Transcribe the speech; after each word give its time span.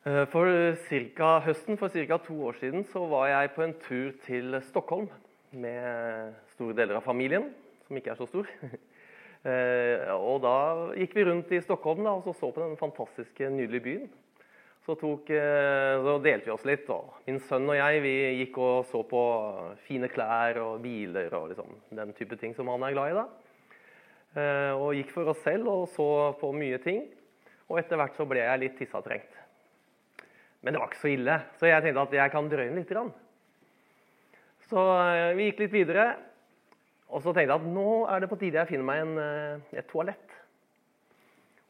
Eh, 0.00 0.22
For 0.32 0.48
cirka, 0.88 1.42
høsten 1.44 1.76
for 1.76 1.92
ca. 1.92 2.16
to 2.24 2.34
år 2.48 2.56
siden 2.56 2.86
så 2.88 3.02
var 3.04 3.26
jeg 3.28 3.50
på 3.52 3.62
en 3.66 3.74
tur 3.84 4.14
til 4.24 4.56
Stockholm 4.64 5.10
med 5.52 6.32
store 6.54 6.72
deler 6.78 6.96
av 6.96 7.04
familien, 7.04 7.50
som 7.84 7.98
ikke 7.98 8.14
er 8.14 8.20
så 8.20 8.30
stor. 8.30 8.48
Eh, 9.40 10.02
og 10.20 10.42
da 10.44 10.90
gikk 11.00 11.14
vi 11.16 11.22
rundt 11.24 11.52
i 11.56 11.62
Stockholm 11.64 12.02
da, 12.04 12.10
og 12.12 12.26
så, 12.26 12.34
så 12.36 12.50
på 12.52 12.60
den 12.60 12.74
fantastiske, 12.76 13.46
nydelige 13.48 13.84
byen. 13.86 14.02
Så, 14.84 14.98
tok, 15.00 15.30
eh, 15.32 15.96
så 16.04 16.18
delte 16.20 16.44
vi 16.44 16.52
oss 16.52 16.66
litt. 16.68 16.84
Og 16.92 17.22
min 17.24 17.40
sønn 17.48 17.64
og 17.72 17.78
jeg 17.78 18.02
vi 18.04 18.12
gikk 18.42 18.58
og 18.60 18.84
så 18.90 19.00
på 19.08 19.22
fine 19.86 20.12
klær 20.12 20.60
og 20.60 20.84
biler 20.84 21.32
og 21.38 21.54
liksom, 21.54 21.72
den 22.02 22.12
type 22.20 22.36
ting 22.36 22.52
som 22.52 22.68
han 22.68 22.84
er 22.84 22.92
glad 22.92 23.14
i. 23.14 23.16
da. 23.16 24.76
Og 24.76 24.92
gikk 25.00 25.16
for 25.16 25.32
oss 25.32 25.40
selv 25.40 25.72
og 25.72 25.88
så 25.96 26.10
på 26.36 26.52
mye 26.60 26.84
ting. 26.84 27.06
Og 27.72 27.80
etter 27.80 27.96
hvert 27.96 28.20
så 28.20 28.28
ble 28.28 28.44
jeg 28.44 28.66
litt 28.66 28.76
tissatrengt. 28.76 29.40
Men 30.60 30.74
det 30.74 30.80
var 30.80 30.90
ikke 30.90 31.00
så 31.00 31.12
ille, 31.14 31.36
så 31.56 31.68
jeg 31.70 31.84
tenkte 31.84 32.02
at 32.04 32.16
jeg 32.18 32.32
kan 32.34 32.48
drøye 32.52 32.74
litt. 32.76 32.90
Så 34.68 34.82
eh, 35.00 35.30
vi 35.38 35.48
gikk 35.48 35.64
litt 35.64 35.72
videre, 35.72 36.06
og 37.10 37.24
så 37.24 37.32
tenkte 37.32 37.48
jeg 37.48 37.56
at 37.56 37.70
nå 37.74 37.88
er 38.12 38.22
det 38.22 38.28
på 38.30 38.38
tide 38.40 38.60
jeg 38.60 38.70
finner 38.70 38.86
meg 38.86 39.02
en, 39.02 39.14
eh, 39.22 39.78
et 39.80 39.88
toalett. 39.90 40.36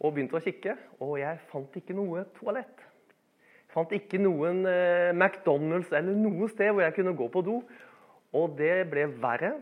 Og 0.01 0.15
begynte 0.17 0.39
å 0.39 0.43
kikke, 0.43 0.75
og 1.05 1.19
jeg 1.21 1.39
fant 1.53 1.77
ikke 1.79 1.97
noe 1.97 2.27
toalett. 2.39 2.83
Jeg 2.83 3.75
Fant 3.77 3.93
ikke 3.95 4.19
noen 4.19 4.65
eh, 4.67 5.13
McDonald's 5.15 5.93
eller 5.95 6.17
noe 6.19 6.49
sted 6.51 6.73
hvor 6.73 6.83
jeg 6.83 6.97
kunne 6.97 7.15
gå 7.15 7.29
på 7.31 7.45
do. 7.47 7.61
Og 8.35 8.57
det 8.59 8.89
ble 8.91 9.07
verre, 9.23 9.55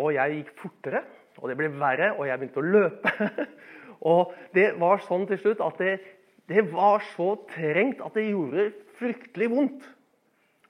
og 0.00 0.14
jeg 0.14 0.38
gikk 0.38 0.54
fortere, 0.62 1.02
og 1.40 1.50
det 1.50 1.56
ble 1.58 1.68
verre, 1.74 2.14
og 2.16 2.24
jeg 2.28 2.40
begynte 2.40 2.62
å 2.62 2.70
løpe. 2.76 3.28
og 4.10 4.32
det 4.56 4.70
var 4.80 5.04
sånn 5.04 5.28
til 5.28 5.40
slutt 5.42 5.60
at 5.64 5.80
det, 5.82 5.94
det 6.50 6.66
var 6.72 7.02
så 7.14 7.32
trengt 7.52 8.00
at 8.02 8.16
det 8.18 8.26
gjorde 8.32 8.70
fryktelig 8.98 9.50
vondt. 9.52 9.84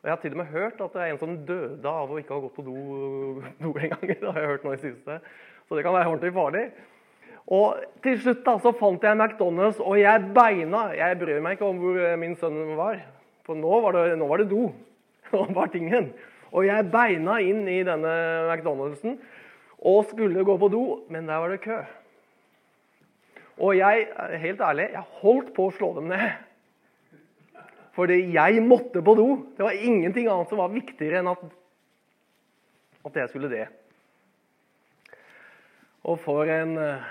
Og 0.00 0.08
Jeg 0.08 0.12
har 0.12 0.20
til 0.20 0.34
og 0.36 0.40
med 0.40 0.52
hørt 0.52 0.80
at 0.80 0.92
det 0.92 1.00
er 1.00 1.12
en 1.12 1.20
som 1.20 1.38
døde 1.48 1.88
av 1.88 2.12
å 2.12 2.18
ikke 2.20 2.36
ha 2.36 2.42
gått 2.44 2.56
på 2.56 2.64
do, 2.64 2.76
do 3.60 3.72
en. 3.72 3.96
Det 4.10 4.20
har 4.24 4.38
jeg 4.40 4.52
hørt 4.54 4.64
nå 4.64 4.72
i 4.76 4.80
siste. 4.80 5.18
Så 5.68 5.76
det 5.76 5.84
kan 5.84 5.94
være 5.94 6.08
ordentlig 6.08 6.32
farlig. 6.34 6.62
Og 7.50 7.80
til 8.04 8.16
slutt 8.20 8.40
da, 8.46 8.56
så 8.62 8.72
fant 8.76 9.04
jeg 9.04 9.16
McDonald's, 9.16 9.80
og 9.80 9.96
jeg 9.98 10.28
beina 10.34 10.82
Jeg 10.96 11.18
bryr 11.20 11.40
meg 11.42 11.56
ikke 11.56 11.68
om 11.68 11.80
hvor 11.82 11.98
eh, 12.00 12.16
min 12.20 12.36
sønn 12.38 12.58
var, 12.78 13.00
for 13.46 13.58
nå 13.58 13.80
var 13.84 13.96
det, 13.96 14.18
nå 14.20 14.28
var 14.30 14.42
det 14.42 14.50
do. 14.52 14.70
Var 15.30 15.70
tingen. 15.70 16.10
Og 16.50 16.64
jeg 16.66 16.88
beina 16.90 17.36
inn 17.44 17.62
i 17.70 17.80
denne 17.86 18.14
McDonald'sen 18.50 19.20
og 19.80 20.08
skulle 20.10 20.44
gå 20.44 20.56
på 20.58 20.68
do, 20.72 20.84
men 21.08 21.28
der 21.30 21.38
var 21.40 21.52
det 21.54 21.60
kø. 21.62 21.78
Og 23.60 23.76
jeg, 23.76 24.06
helt 24.40 24.62
ærlig, 24.64 24.86
jeg 24.94 25.18
holdt 25.20 25.52
på 25.56 25.66
å 25.68 25.74
slå 25.76 25.90
dem 25.98 26.08
ned. 26.14 26.30
Fordi 27.92 28.16
jeg 28.32 28.62
måtte 28.64 29.02
på 29.04 29.14
do. 29.18 29.26
Det 29.56 29.66
var 29.66 29.76
ingenting 29.76 30.30
annet 30.30 30.48
som 30.48 30.62
var 30.62 30.72
viktigere 30.72 31.20
enn 31.20 31.28
at, 31.28 31.42
at 33.04 33.18
jeg 33.20 33.32
skulle 33.32 33.50
det. 33.52 33.66
Og 36.08 36.16
for 36.22 36.48
en 36.48 36.72
eh, 36.80 37.10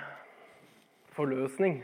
forløsning. 1.14 1.84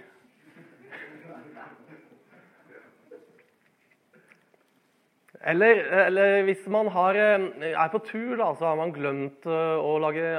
Eller, 5.45 5.83
eller 6.08 6.41
hvis 6.47 6.66
man 6.73 6.89
har, 6.89 7.19
eh, 7.21 7.69
er 7.75 7.93
på 7.93 8.02
tur, 8.08 8.33
da, 8.39 8.49
så 8.58 8.71
har 8.71 8.81
man 8.81 8.95
glemt 8.95 9.45
eh, 9.45 9.77
å 9.77 9.99
lage 10.02 10.33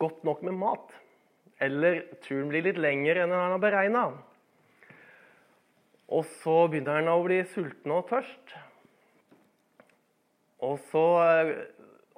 godt 0.00 0.24
nok 0.24 0.46
med 0.48 0.56
mat. 0.62 1.00
Eller 1.60 2.02
turen 2.24 2.48
blir 2.48 2.64
litt 2.64 2.80
lengre 2.80 3.24
enn 3.24 3.34
han 3.34 3.54
har 3.54 3.62
beregna. 3.62 4.04
Og 6.10 6.24
så 6.40 6.64
begynner 6.70 6.98
han 6.98 7.12
å 7.12 7.20
bli 7.22 7.38
sulten 7.52 7.92
og 7.94 8.08
tørst. 8.10 8.54
Og 10.66 10.80
så 10.90 11.04
eh, 11.24 11.52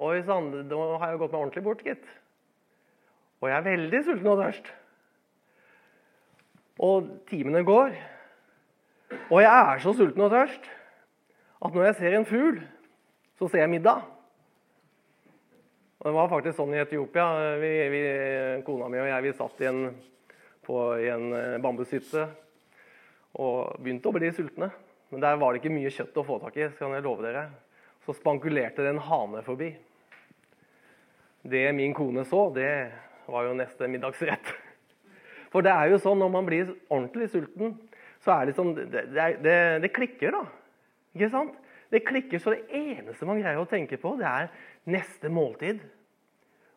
Oi 0.02 0.16
sann, 0.26 0.48
nå 0.66 0.78
har 0.98 1.12
jeg 1.12 1.18
gått 1.20 1.34
meg 1.34 1.42
ordentlig 1.44 1.62
bort, 1.62 1.82
gitt. 1.86 2.06
Og 3.38 3.50
jeg 3.50 3.54
er 3.54 3.66
veldig 3.68 4.00
sulten 4.02 4.30
og 4.32 4.40
tørst. 4.40 4.70
Og 6.82 7.10
timene 7.28 7.62
går. 7.66 7.92
Og 9.28 9.36
jeg 9.44 9.52
er 9.52 9.82
så 9.84 9.92
sulten 9.94 10.24
og 10.24 10.32
tørst 10.32 10.66
at 11.62 11.76
når 11.76 11.86
jeg 11.86 11.98
ser 12.00 12.16
en 12.18 12.26
fugl, 12.26 12.58
så 13.38 13.46
ser 13.46 13.62
jeg 13.62 13.70
middag. 13.76 14.02
Og 16.02 16.08
Det 16.08 16.16
var 16.16 16.30
faktisk 16.32 16.56
sånn 16.58 16.72
i 16.74 16.80
Etiopia. 16.82 17.24
Vi, 17.62 17.68
vi, 17.92 17.98
kona 18.66 18.88
mi 18.90 18.98
og 18.98 19.06
jeg 19.06 19.22
vi 19.22 19.32
satt 19.38 19.60
i 19.62 19.68
en, 19.70 19.84
en 19.86 21.26
eh, 21.38 21.60
bambushytte 21.62 22.24
og 23.38 23.76
begynte 23.78 24.10
å 24.10 24.16
bli 24.16 24.32
sultne. 24.34 24.72
Men 25.12 25.22
der 25.22 25.38
var 25.38 25.54
det 25.54 25.60
ikke 25.60 25.70
mye 25.76 25.92
kjøtt 25.94 26.18
å 26.18 26.24
få 26.26 26.40
tak 26.42 26.58
i. 26.58 26.66
skal 26.74 26.96
jeg 26.96 27.06
love 27.06 27.22
dere. 27.22 27.44
Så 28.02 28.16
spankulerte 28.18 28.82
det 28.82 28.96
en 28.96 28.98
hane 29.06 29.44
forbi. 29.46 29.70
Det 31.54 31.62
min 31.78 31.94
kone 31.94 32.26
så, 32.26 32.48
det 32.50 32.72
var 33.30 33.46
jo 33.46 33.54
neste 33.62 33.86
middagsrett. 33.86 34.50
For 35.54 35.62
det 35.62 35.70
er 35.70 35.92
jo 35.92 36.02
sånn 36.02 36.18
når 36.18 36.34
man 36.34 36.50
blir 36.50 36.74
ordentlig 36.88 37.30
sulten, 37.30 37.76
så 38.26 38.40
er 38.40 38.50
det 38.50 38.58
sånn 38.58 38.74
Det, 38.74 39.06
det, 39.14 39.58
det 39.86 39.94
klikker, 39.94 40.34
da. 40.34 40.42
Ikke 41.14 41.30
sant? 41.30 41.61
Det 41.92 42.00
klikker, 42.08 42.40
så 42.40 42.54
det 42.54 42.62
eneste 42.72 43.26
man 43.28 43.40
greier 43.42 43.60
å 43.60 43.68
tenke 43.68 43.98
på, 44.00 44.14
det 44.16 44.24
er 44.28 44.48
neste 44.88 45.28
måltid. 45.28 45.82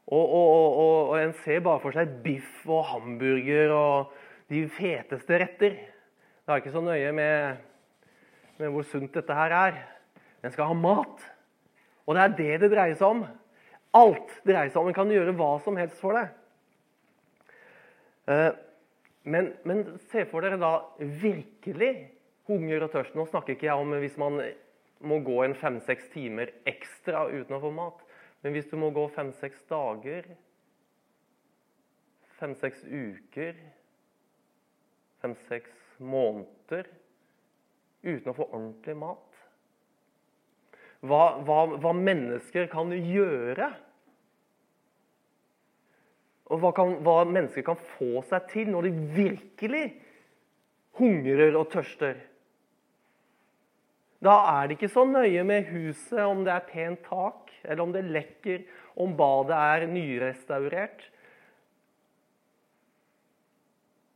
Og, 0.06 0.22
og, 0.22 0.50
og, 0.76 0.98
og 1.10 1.14
en 1.18 1.32
ser 1.46 1.64
bare 1.66 1.82
for 1.82 1.96
seg 1.96 2.18
biff 2.26 2.66
og 2.68 2.84
hamburger 2.92 3.72
og 3.74 4.12
de 4.52 4.66
feteste 4.70 5.40
retter. 5.42 5.78
Det 5.80 6.52
er 6.52 6.62
ikke 6.62 6.76
så 6.76 6.84
nøye 6.84 7.14
med, 7.16 7.64
med 8.60 8.76
hvor 8.76 8.86
sunt 8.92 9.16
dette 9.16 9.38
her 9.40 9.56
er. 9.56 9.80
Den 10.44 10.54
skal 10.54 10.70
ha 10.70 10.76
mat. 10.78 11.24
Og 12.06 12.14
det 12.14 12.22
er 12.22 12.36
det 12.38 12.60
det 12.66 12.72
dreier 12.76 13.00
seg 13.00 13.16
om. 13.16 13.24
Alt 13.96 14.36
dreier 14.46 14.70
seg 14.70 14.84
om. 14.84 14.92
En 14.92 15.00
kan 15.00 15.16
gjøre 15.16 15.34
hva 15.40 15.56
som 15.66 15.80
helst 15.80 15.98
for 16.04 16.20
det. 16.20 16.28
Eh, 18.30 18.52
Men, 19.26 19.48
men 19.66 19.80
se 20.12 20.22
for 20.30 20.46
dere 20.46 20.60
da 20.62 20.76
virkelig 21.00 22.12
hunger 22.46 22.84
og 22.86 22.92
tørst. 22.94 23.16
Nå 23.18 23.24
snakker 23.26 23.56
ikke 23.56 23.66
jeg 23.66 23.74
om 23.82 23.96
hvis 23.98 24.20
man 24.22 24.36
må 25.00 25.20
gå 25.26 25.40
en 25.44 25.56
fem-seks 25.58 26.10
timer 26.14 26.54
ekstra 26.70 27.26
uten 27.32 27.58
å 27.58 27.62
få 27.64 27.72
mat. 27.76 28.04
Men 28.44 28.56
hvis 28.56 28.70
du 28.70 28.78
må 28.80 28.92
gå 28.96 29.08
fem-seks 29.16 29.66
dager, 29.70 30.28
fem-seks 32.40 32.84
uker, 32.86 33.58
fem-seks 35.24 36.00
måneder 36.04 36.90
uten 38.06 38.30
å 38.30 38.38
få 38.38 38.46
ordentlig 38.52 38.94
mat 39.00 39.42
hva, 41.06 41.42
hva, 41.46 41.58
hva 41.82 41.92
mennesker 41.98 42.68
kan 42.72 42.94
gjøre 42.94 43.70
og 46.46 46.62
hva, 46.62 46.72
kan, 46.78 46.94
hva 47.02 47.24
mennesker 47.26 47.66
kan 47.66 47.80
få 47.96 48.22
seg 48.30 48.50
til 48.52 48.70
når 48.74 48.88
de 48.88 49.06
virkelig 49.16 49.86
hungrer 51.00 51.58
og 51.58 51.72
tørster. 51.74 52.20
Da 54.26 54.36
er 54.56 54.68
det 54.68 54.80
ikke 54.80 54.90
så 54.90 55.04
nøye 55.06 55.44
med 55.46 55.68
huset, 55.70 56.20
om 56.26 56.42
det 56.46 56.54
er 56.54 56.70
pent 56.70 57.04
tak, 57.06 57.52
eller 57.64 57.84
om 57.84 57.94
det 57.94 58.06
lekker, 58.10 58.64
om 58.98 59.14
badet 59.18 59.58
er 59.58 59.86
nyrestaurert. 59.92 61.04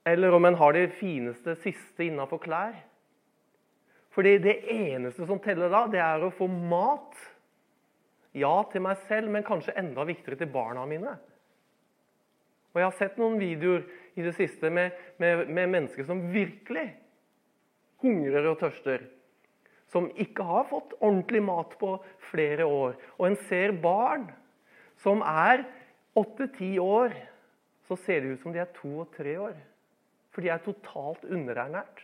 Eller 0.10 0.34
om 0.34 0.48
en 0.48 0.58
har 0.58 0.74
det 0.74 0.96
fineste 0.98 1.54
siste 1.62 2.08
innafor 2.08 2.42
klær. 2.42 2.78
Fordi 4.16 4.38
det 4.42 4.56
eneste 4.74 5.28
som 5.30 5.42
teller 5.44 5.70
da, 5.70 5.84
det 5.92 6.02
er 6.02 6.26
å 6.26 6.34
få 6.34 6.48
mat. 6.50 7.14
Ja, 8.34 8.56
til 8.72 8.84
meg 8.86 8.98
selv, 9.10 9.30
men 9.34 9.46
kanskje 9.46 9.76
enda 9.78 10.06
viktigere 10.06 10.40
til 10.40 10.50
barna 10.54 10.86
mine. 10.90 11.14
Og 12.74 12.82
Jeg 12.82 12.86
har 12.86 12.98
sett 12.98 13.22
noen 13.22 13.40
videoer 13.42 13.86
i 14.18 14.26
det 14.26 14.34
siste 14.38 14.70
med, 14.74 14.98
med, 15.22 15.48
med 15.50 15.72
mennesker 15.74 16.06
som 16.06 16.22
virkelig 16.34 16.88
hungrer 18.02 18.52
og 18.52 18.60
tørster. 18.62 19.06
Som 19.90 20.10
ikke 20.22 20.46
har 20.46 20.68
fått 20.70 20.94
ordentlig 21.00 21.42
mat 21.44 21.74
på 21.82 21.96
flere 22.30 22.66
år. 22.66 22.98
Og 23.18 23.26
en 23.30 23.40
ser 23.50 23.74
barn 23.82 24.28
som 25.02 25.24
er 25.26 25.66
åtte-ti 26.20 26.76
år. 26.82 27.16
Så 27.90 27.98
ser 27.98 28.22
det 28.22 28.36
ut 28.36 28.44
som 28.44 28.54
de 28.54 28.62
er 28.62 28.70
to 28.76 28.92
og 29.02 29.10
tre 29.16 29.34
år. 29.42 29.58
For 30.30 30.46
de 30.46 30.52
er 30.54 30.62
totalt 30.62 31.26
underernært. 31.26 32.04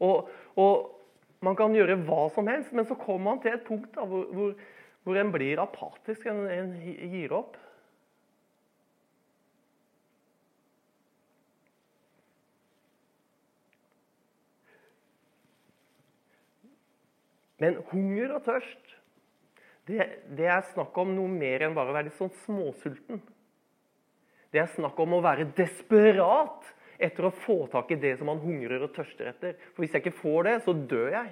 Og, 0.00 0.30
og, 0.58 0.96
man 1.40 1.56
kan 1.56 1.72
gjøre 1.72 1.96
hva 2.04 2.26
som 2.34 2.48
helst, 2.50 2.72
men 2.76 2.84
så 2.84 2.96
kommer 3.00 3.30
man 3.30 3.38
til 3.40 3.54
et 3.54 3.62
punkt 3.64 3.94
da, 3.94 4.02
hvor, 4.04 4.26
hvor, 4.36 4.50
hvor 5.06 5.16
en 5.16 5.30
blir 5.32 5.60
apatisk. 5.62 6.26
En, 6.28 6.42
en 6.52 6.74
gir 6.82 7.32
opp. 7.32 7.56
Men 17.60 17.80
hunger 17.90 18.36
og 18.38 18.44
tørst, 18.46 18.96
det, 19.88 20.06
det, 20.36 20.46
er 20.48 20.64
snakk 20.70 20.96
om 21.02 21.12
noe 21.16 21.30
mer 21.30 21.64
enn 21.66 21.76
bare 21.76 21.92
å 21.92 21.96
være 21.96 22.08
litt 22.08 22.18
sånn 22.18 22.32
småsulten. 22.44 23.20
Det 24.50 24.62
er 24.62 24.70
snakk 24.74 24.98
om 25.02 25.16
å 25.16 25.22
være 25.24 25.48
desperat 25.56 26.68
etter 27.00 27.26
å 27.26 27.34
få 27.44 27.64
tak 27.72 27.92
i 27.94 27.98
det 28.00 28.16
som 28.18 28.28
man 28.30 28.42
hungrer 28.42 28.84
og 28.84 28.94
tørster 28.94 29.30
etter. 29.32 29.56
For 29.72 29.84
hvis 29.84 29.94
jeg 29.96 30.04
ikke 30.04 30.20
får 30.20 30.48
det, 30.48 30.56
så 30.66 30.74
dør 30.74 31.14
jeg. 31.14 31.30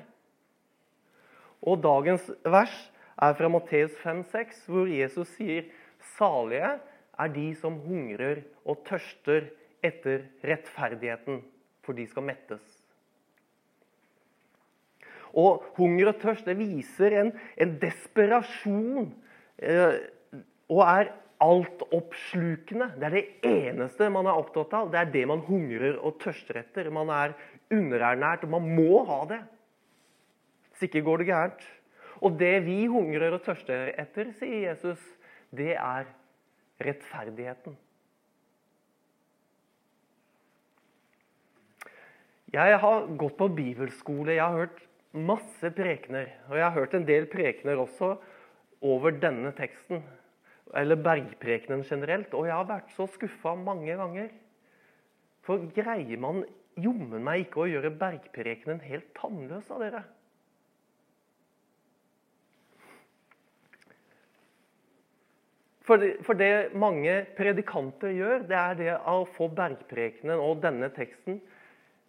Og 1.69 1.81
dagens 1.83 2.29
vers 2.47 2.77
er 3.19 3.35
fra 3.39 3.51
Matteus 3.51 3.95
5,6, 4.05 4.65
hvor 4.71 4.91
Jesus 4.91 5.31
sier 5.37 5.69
salige 6.17 6.77
er 7.19 7.33
de 7.35 7.49
som 7.59 7.81
hungrer 7.83 8.45
og 8.65 8.85
tørster 8.87 9.51
etter 9.85 10.29
rettferdigheten, 10.47 11.43
for 11.83 11.99
de 11.99 12.07
skal 12.07 12.27
mettes. 12.27 12.78
Og 15.37 15.65
hunger 15.77 16.13
og 16.13 16.21
tørst 16.23 16.49
det 16.49 16.57
viser 16.59 17.17
en, 17.21 17.33
en 17.61 17.75
desperasjon 17.81 19.11
eh, 19.59 19.99
og 20.69 20.83
er 20.85 21.13
altoppslukende. 21.43 22.91
Det 22.99 23.07
er 23.09 23.15
det 23.15 23.27
eneste 23.47 24.09
man 24.13 24.27
er 24.27 24.39
opptatt 24.39 24.75
av. 24.75 24.91
Det 24.93 25.01
er 25.01 25.13
det 25.15 25.25
man 25.31 25.45
hungrer 25.47 25.99
og 26.03 26.19
tørster 26.23 26.61
etter. 26.63 26.91
Man 26.95 27.11
er 27.15 27.37
underernært, 27.75 28.47
og 28.47 28.57
man 28.57 28.71
må 28.75 29.05
ha 29.09 29.21
det. 29.31 29.41
Hvis 30.73 30.89
ikke 30.89 31.05
går 31.07 31.23
det 31.23 31.29
gærent. 31.31 31.67
Og 32.19 32.39
det 32.39 32.55
vi 32.67 32.81
hungrer 32.91 33.37
og 33.37 33.45
tørster 33.47 33.93
etter, 33.99 34.33
sier 34.39 34.73
Jesus, 34.73 35.03
det 35.55 35.77
er 35.77 36.09
rettferdigheten. 36.83 37.77
Jeg 42.53 42.79
har 42.81 43.07
gått 43.21 43.37
på 43.39 43.51
bibelskole. 43.53 44.33
Jeg 44.39 44.43
har 44.43 44.57
hørt 44.57 44.88
masse 45.13 45.71
prekener. 45.75 46.31
Og 46.51 46.59
jeg 46.59 46.67
har 46.67 46.77
hørt 46.77 46.97
en 46.97 47.07
del 47.09 47.29
prekener 47.31 47.81
også 47.81 48.15
over 48.85 49.17
denne 49.21 49.53
teksten. 49.57 50.03
Eller 50.77 51.01
bergprekenen 51.01 51.85
generelt. 51.89 52.35
Og 52.35 52.47
jeg 52.49 52.57
har 52.57 52.69
vært 52.69 52.93
så 52.97 53.09
skuffa 53.15 53.55
mange 53.57 53.97
ganger. 53.97 54.31
For 55.47 55.65
greier 55.75 56.21
man 56.21 56.45
jommen 56.79 57.25
meg 57.25 57.47
ikke 57.47 57.65
å 57.65 57.71
gjøre 57.71 57.97
bergprekenen 57.99 58.83
helt 58.85 59.11
tannløs 59.17 59.71
av 59.73 59.83
dere? 59.83 60.05
For 65.89 65.97
det, 65.97 66.19
for 66.21 66.37
det, 66.37 66.75
mange 66.77 67.23
predikanter 67.33 68.13
gjør, 68.13 68.43
det 68.45 68.57
er 68.61 68.75
det 68.77 68.91
å 69.09 69.23
få 69.39 69.47
bergprekenen 69.57 70.37
og 70.37 70.61
denne 70.61 70.91
teksten 70.93 71.39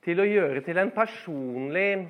til 0.04 0.20
å 0.20 0.28
gjøre 0.28 0.66
til 0.66 0.82
en 0.82 0.92
personlig 0.92 2.10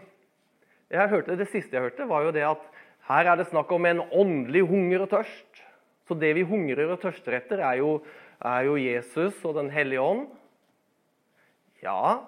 jeg 0.90 1.10
hørte, 1.10 1.38
Det 1.38 1.48
siste 1.48 1.76
jeg 1.76 1.82
hørte, 1.82 2.08
var 2.10 2.24
jo 2.26 2.32
det 2.32 2.46
at 2.46 2.64
her 3.10 3.32
er 3.32 3.36
det 3.38 3.48
snakk 3.50 3.72
om 3.72 3.86
en 3.86 4.02
åndelig 4.12 4.66
hunger 4.70 5.06
og 5.06 5.10
tørst. 5.10 5.64
Så 6.08 6.18
det 6.18 6.34
vi 6.36 6.42
hungrer 6.42 6.90
og 6.90 7.02
tørster 7.02 7.38
etter, 7.38 7.62
er 7.62 7.78
jo, 7.82 8.02
er 8.42 8.66
jo 8.66 8.76
Jesus 8.78 9.46
og 9.46 9.56
Den 9.56 9.70
hellige 9.70 10.02
ånd. 10.02 10.28
Ja, 11.84 12.20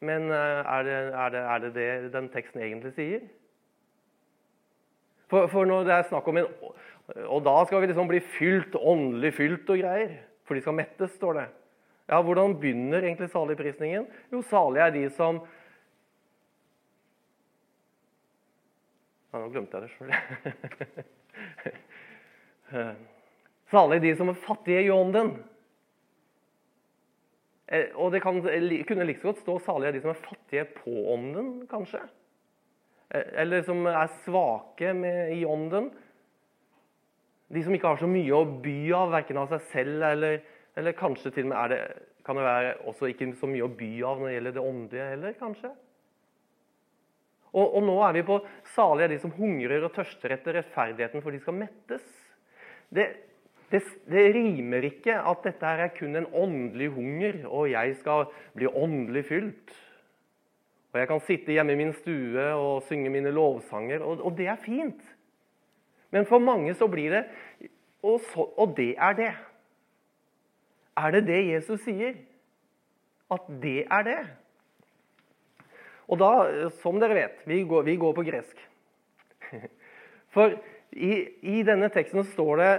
men 0.00 0.30
eh, 0.32 0.60
er 0.64 0.82
det, 0.82 0.96
er, 1.12 1.28
det, 1.32 1.40
er 1.40 1.58
det, 1.62 1.74
det 1.76 2.12
den 2.14 2.28
teksten 2.32 2.62
egentlig 2.64 2.92
sier? 2.96 3.20
For, 5.30 5.46
for, 5.52 5.68
når 5.68 5.84
det 5.86 5.94
er 5.94 6.08
snakk 6.08 6.26
om 6.26 6.40
en 6.40 6.48
Og 7.28 7.42
da 7.44 7.54
skal 7.66 7.82
vi 7.82 7.90
liksom 7.90 8.08
bli 8.10 8.20
fylt, 8.38 8.74
åndelig 8.74 9.34
fylt 9.36 9.70
og 9.70 9.78
greier. 9.82 10.16
For 10.46 10.56
de 10.56 10.64
skal 10.64 10.78
mettes, 10.78 11.12
står 11.18 11.38
det. 11.38 11.46
Ja, 12.10 12.20
Hvordan 12.22 12.56
begynner 12.58 13.04
egentlig 13.04 13.30
saligprisningen? 13.30 14.08
Jo, 14.32 14.42
salige 14.42 14.86
er 14.86 14.94
de 14.94 15.04
som 15.14 15.42
Ja, 19.30 19.38
nå 19.38 19.46
glemte 19.54 19.78
jeg 19.78 19.86
det 19.86 19.92
sjøl. 19.94 20.10
Salig 23.70 24.00
de 24.06 24.12
som 24.18 24.32
er 24.32 24.42
fattige 24.42 24.82
i 24.88 24.90
ånden. 24.90 25.36
Eh, 27.70 27.92
og 27.94 28.10
det 28.10 28.22
kan, 28.24 28.40
kunne 28.42 29.06
like 29.06 29.22
godt 29.22 29.38
stå 29.44 29.58
'salig 29.62 29.86
er 29.86 29.92
de 29.94 30.00
som 30.02 30.10
er 30.10 30.24
fattige 30.24 30.64
på 30.64 30.90
ånden', 31.14 31.66
kanskje. 31.70 32.02
Eh, 33.14 33.24
eller 33.42 33.62
som 33.62 33.86
er 33.86 34.06
svake 34.24 34.94
med, 34.94 35.36
i 35.38 35.44
ånden. 35.44 35.90
De 37.54 37.62
som 37.62 37.74
ikke 37.74 37.86
har 37.86 37.96
så 38.02 38.10
mye 38.10 38.34
å 38.34 38.44
by 38.62 38.92
av, 38.94 39.10
verken 39.14 39.38
av 39.38 39.48
seg 39.50 39.60
selv 39.70 40.02
eller, 40.06 40.40
eller 40.76 40.92
kanskje 40.98 41.30
til 41.30 41.46
og 41.46 41.54
med 41.54 41.70
det, 41.70 41.80
kan 42.26 42.36
det 42.36 42.44
være 42.44 42.74
også 42.90 43.10
ikke 43.10 43.32
så 43.38 43.46
mye 43.46 43.66
å 43.66 43.74
by 43.78 44.02
av 44.06 44.18
når 44.18 44.26
det 44.26 44.34
gjelder 44.34 44.52
det 44.58 44.66
åndelige 44.66 45.08
heller, 45.14 45.32
kanskje. 45.38 45.70
Og, 47.50 47.66
og, 47.66 47.82
nå 47.82 47.96
er 48.06 48.14
vi 48.14 48.26
på 48.26 48.38
salige 48.74 49.08
er 49.08 49.14
de 49.14 49.18
som 49.22 49.34
hungrer 49.34 49.82
og 49.86 49.94
tørster 49.96 50.36
etter 50.36 50.60
rettferdigheten, 50.60 51.22
for 51.22 51.34
de 51.34 51.40
skal 51.42 51.56
mettes. 51.58 52.06
Det, 52.94 53.06
det, 53.72 53.82
det, 54.10 54.26
rimer 54.36 54.86
ikke 54.86 55.16
at 55.18 55.46
dette 55.46 55.66
her 55.66 55.84
er 55.86 55.94
kun 55.96 56.18
en 56.18 56.28
åndelig 56.30 56.90
hunger, 56.94 57.40
og 57.46 57.70
jeg 57.72 57.96
skal 57.98 58.28
bli 58.54 58.70
åndelig 58.70 59.24
fylt. 59.30 59.74
Og 60.90 60.98
jeg 60.98 61.10
kan 61.10 61.22
sitte 61.26 61.54
hjemme 61.54 61.74
i 61.74 61.78
min 61.78 61.92
stue 61.94 62.46
og 62.54 62.82
synge 62.86 63.10
mine 63.14 63.34
lovsanger, 63.34 64.02
og, 64.02 64.22
og 64.26 64.38
det 64.38 64.48
er 64.50 64.62
fint. 64.62 65.02
Men 66.10 66.26
for 66.26 66.42
mange 66.42 66.74
så 66.74 66.90
blir 66.90 67.14
det 67.14 67.24
og, 68.02 68.20
så, 68.30 68.46
og 68.56 68.74
det 68.76 68.94
er 68.98 69.12
det. 69.12 69.32
Er 70.96 71.10
det 71.14 71.26
det 71.26 71.40
Jesus 71.50 71.82
sier? 71.84 72.14
At 73.30 73.46
det 73.62 73.84
er 73.86 74.06
det? 74.06 74.20
Og 76.10 76.18
da, 76.18 76.30
som 76.82 76.98
dere 76.98 77.16
vet, 77.16 77.42
vi 77.46 77.62
går, 77.68 77.84
vi 77.86 77.96
går 78.00 78.14
på 78.16 78.26
gresk. 78.26 78.62
For 80.34 80.56
i, 80.90 81.12
i, 81.46 81.60
denne 81.66 81.90
teksten 81.94 82.26
står 82.32 82.62
det 82.62 82.72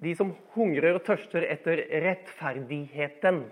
de 0.00 0.12
som 0.16 0.30
hungrer 0.54 0.96
og 0.96 1.04
tørster 1.06 1.44
etter 1.50 1.82
rettferdigheten. 2.04 3.42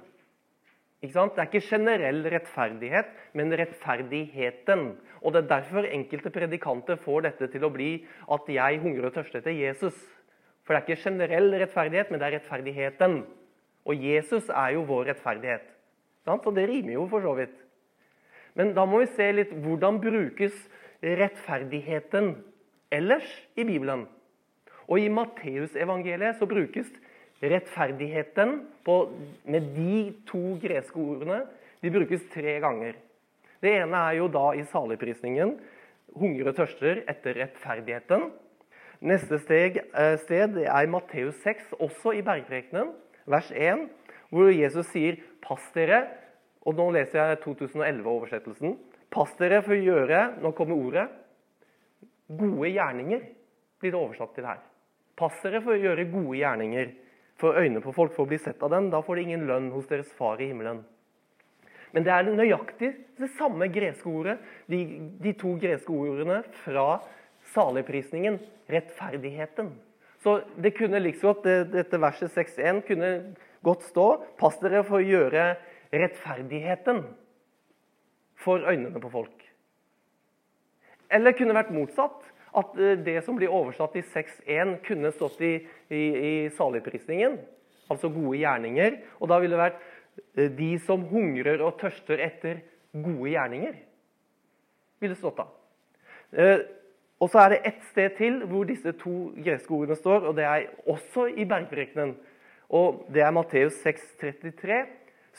Ikke 1.02 1.14
sant? 1.14 1.34
Det 1.34 1.42
er 1.42 1.50
ikke 1.50 1.66
generell 1.68 2.22
rettferdighet, 2.32 3.10
men 3.38 3.54
rettferdigheten. 3.60 4.86
Og 5.22 5.34
Det 5.34 5.42
er 5.42 5.50
derfor 5.50 5.86
enkelte 5.86 6.32
predikanter 6.34 6.98
får 7.02 7.26
dette 7.28 7.50
til 7.52 7.66
å 7.66 7.74
bli 7.74 7.90
at 8.34 8.50
jeg 8.50 8.80
hungrer 8.82 9.10
og 9.10 9.18
tørster 9.18 9.42
etter 9.42 9.58
Jesus. 9.58 9.98
For 10.66 10.74
det 10.74 10.80
er 10.80 10.86
ikke 10.86 11.10
generell 11.10 11.54
rettferdighet, 11.62 12.10
men 12.10 12.20
det 12.20 12.26
er 12.28 12.36
rettferdigheten. 12.38 13.20
Og 13.88 14.02
Jesus 14.04 14.50
er 14.50 14.74
jo 14.76 14.86
vår 14.88 15.12
rettferdighet. 15.12 15.66
Så 16.28 16.52
det 16.52 16.66
rimer 16.68 16.98
jo 16.98 17.06
for 17.08 17.24
så 17.24 17.34
vidt. 17.38 17.56
Men 18.58 18.74
da 18.74 18.84
må 18.88 19.04
vi 19.04 19.10
se 19.14 19.30
litt 19.32 19.54
hvordan 19.62 20.00
brukes 20.02 20.54
rettferdigheten 20.98 22.32
ellers 22.90 23.28
i 23.54 23.64
Bibelen. 23.68 24.06
Og 24.88 25.02
i 25.02 25.10
Matteusevangeliet 25.12 26.40
så 26.40 26.48
brukes 26.50 26.90
rettferdigheten 27.38 28.56
på, 28.86 28.96
med 29.46 29.70
de 29.76 30.08
to 30.26 30.56
greske 30.62 30.98
ordene 30.98 31.44
de 31.84 31.92
brukes 31.94 32.24
tre 32.32 32.56
ganger. 32.62 32.96
Det 33.62 33.76
ene 33.78 34.00
er 34.10 34.18
jo 34.18 34.28
da 34.32 34.50
i 34.54 34.66
saligprisningen 34.66 35.54
hunger 36.18 36.50
og 36.50 36.56
tørster 36.58 37.02
etter 37.10 37.38
rettferdigheten. 37.38 38.30
Neste 39.06 39.38
steg, 39.38 39.78
eh, 39.94 40.16
sted 40.24 40.56
er 40.64 40.82
i 40.82 40.90
Matteus 40.90 41.38
6, 41.44 41.74
også 41.78 42.16
i 42.18 42.24
bergprekenen, 42.26 42.90
vers 43.26 43.52
1, 43.54 43.86
hvor 44.30 44.50
Jesus 44.50 44.86
sier 44.90 45.16
'Pass 45.40 45.70
dere' 45.74 46.08
Og 46.66 46.76
nå 46.78 46.88
leser 46.96 47.20
jeg 47.20 47.40
2011-oversettelsen. 47.44 48.76
Pass 49.12 49.34
dere 49.38 49.62
for 49.64 49.76
å 49.76 49.80
gjøre 49.80 50.22
Nå 50.42 50.52
kommer 50.56 50.76
ordet. 50.76 51.06
Gode 52.28 52.72
gjerninger 52.74 53.22
blir 53.80 53.94
det 53.94 54.00
oversatt 54.00 54.34
til 54.36 54.48
her. 54.48 54.60
Pass 55.18 55.38
dere 55.44 55.62
for 55.64 55.74
å 55.74 55.80
gjøre 55.80 56.10
gode 56.10 56.36
gjerninger 56.40 56.90
for 57.38 57.56
øynene 57.58 57.82
på 57.82 57.94
folk 57.94 58.14
for 58.14 58.26
å 58.26 58.30
bli 58.30 58.38
sett 58.42 58.62
av 58.62 58.72
dem. 58.74 58.90
Da 58.92 59.00
får 59.04 59.18
de 59.18 59.26
ingen 59.28 59.46
lønn 59.48 59.70
hos 59.72 59.88
deres 59.90 60.10
far 60.18 60.40
i 60.42 60.50
himmelen. 60.50 60.82
Men 61.94 62.04
det 62.04 62.12
er 62.12 62.28
nøyaktig 62.28 62.90
det 63.16 63.30
samme 63.38 63.70
greske 63.72 64.10
ordet, 64.10 64.36
de, 64.68 64.82
de 65.22 65.32
to 65.40 65.54
greske 65.60 65.92
ordene 65.94 66.42
fra 66.66 66.98
saligprisningen, 67.54 68.36
rettferdigheten. 68.68 69.70
Så 70.20 70.40
det 70.60 70.74
kunne 70.76 71.00
liksom 71.00 71.32
at 71.36 71.46
Dette 71.72 72.00
verset 72.02 72.34
6.1 72.34 72.82
kunne 72.88 73.10
godt 73.64 73.86
stå 73.86 74.06
Pass 74.38 74.58
dere 74.60 74.82
for 74.86 74.98
å 74.98 75.06
gjøre 75.06 75.52
rettferdigheten 75.92 77.02
for 78.38 78.64
øynene 78.68 79.00
på 79.00 79.10
folk. 79.12 79.44
Eller 81.10 81.36
kunne 81.36 81.56
vært 81.56 81.74
motsatt. 81.74 82.24
At 82.56 82.72
eh, 82.80 82.96
det 83.04 83.20
som 83.26 83.36
blir 83.36 83.52
oversatt 83.52 83.96
i 83.98 84.04
6.1, 84.04 84.78
kunne 84.86 85.12
stått 85.14 85.40
i, 85.44 85.54
i, 85.92 86.02
i 86.02 86.32
saligprisningen. 86.56 87.38
Altså 87.92 88.10
gode 88.12 88.40
gjerninger. 88.40 88.98
Og 89.20 89.30
da 89.32 89.38
ville 89.42 89.56
det 89.56 89.62
vært 89.62 89.84
eh, 90.36 90.50
de 90.56 90.72
som 90.84 91.04
hungrer 91.10 91.62
og 91.64 91.78
tørster 91.80 92.22
etter 92.24 92.62
gode 92.92 93.34
gjerninger. 93.34 93.78
Ville 95.02 95.18
stått 95.18 95.40
da. 95.40 95.48
Eh, 96.32 96.64
og 97.18 97.30
så 97.32 97.42
er 97.42 97.54
det 97.54 97.64
ett 97.66 97.84
sted 97.90 98.14
til 98.18 98.42
hvor 98.46 98.66
disse 98.68 98.92
to 99.00 99.32
greske 99.42 99.72
ordene 99.74 99.96
står, 99.98 100.28
og 100.30 100.36
det 100.38 100.44
er 100.46 100.68
også 100.86 101.26
i 101.34 101.46
bergprekenen. 101.48 102.14
Og 102.68 103.06
det 103.10 103.24
er 103.24 103.34
Matteus 103.34 103.80
6,33. 103.82 104.84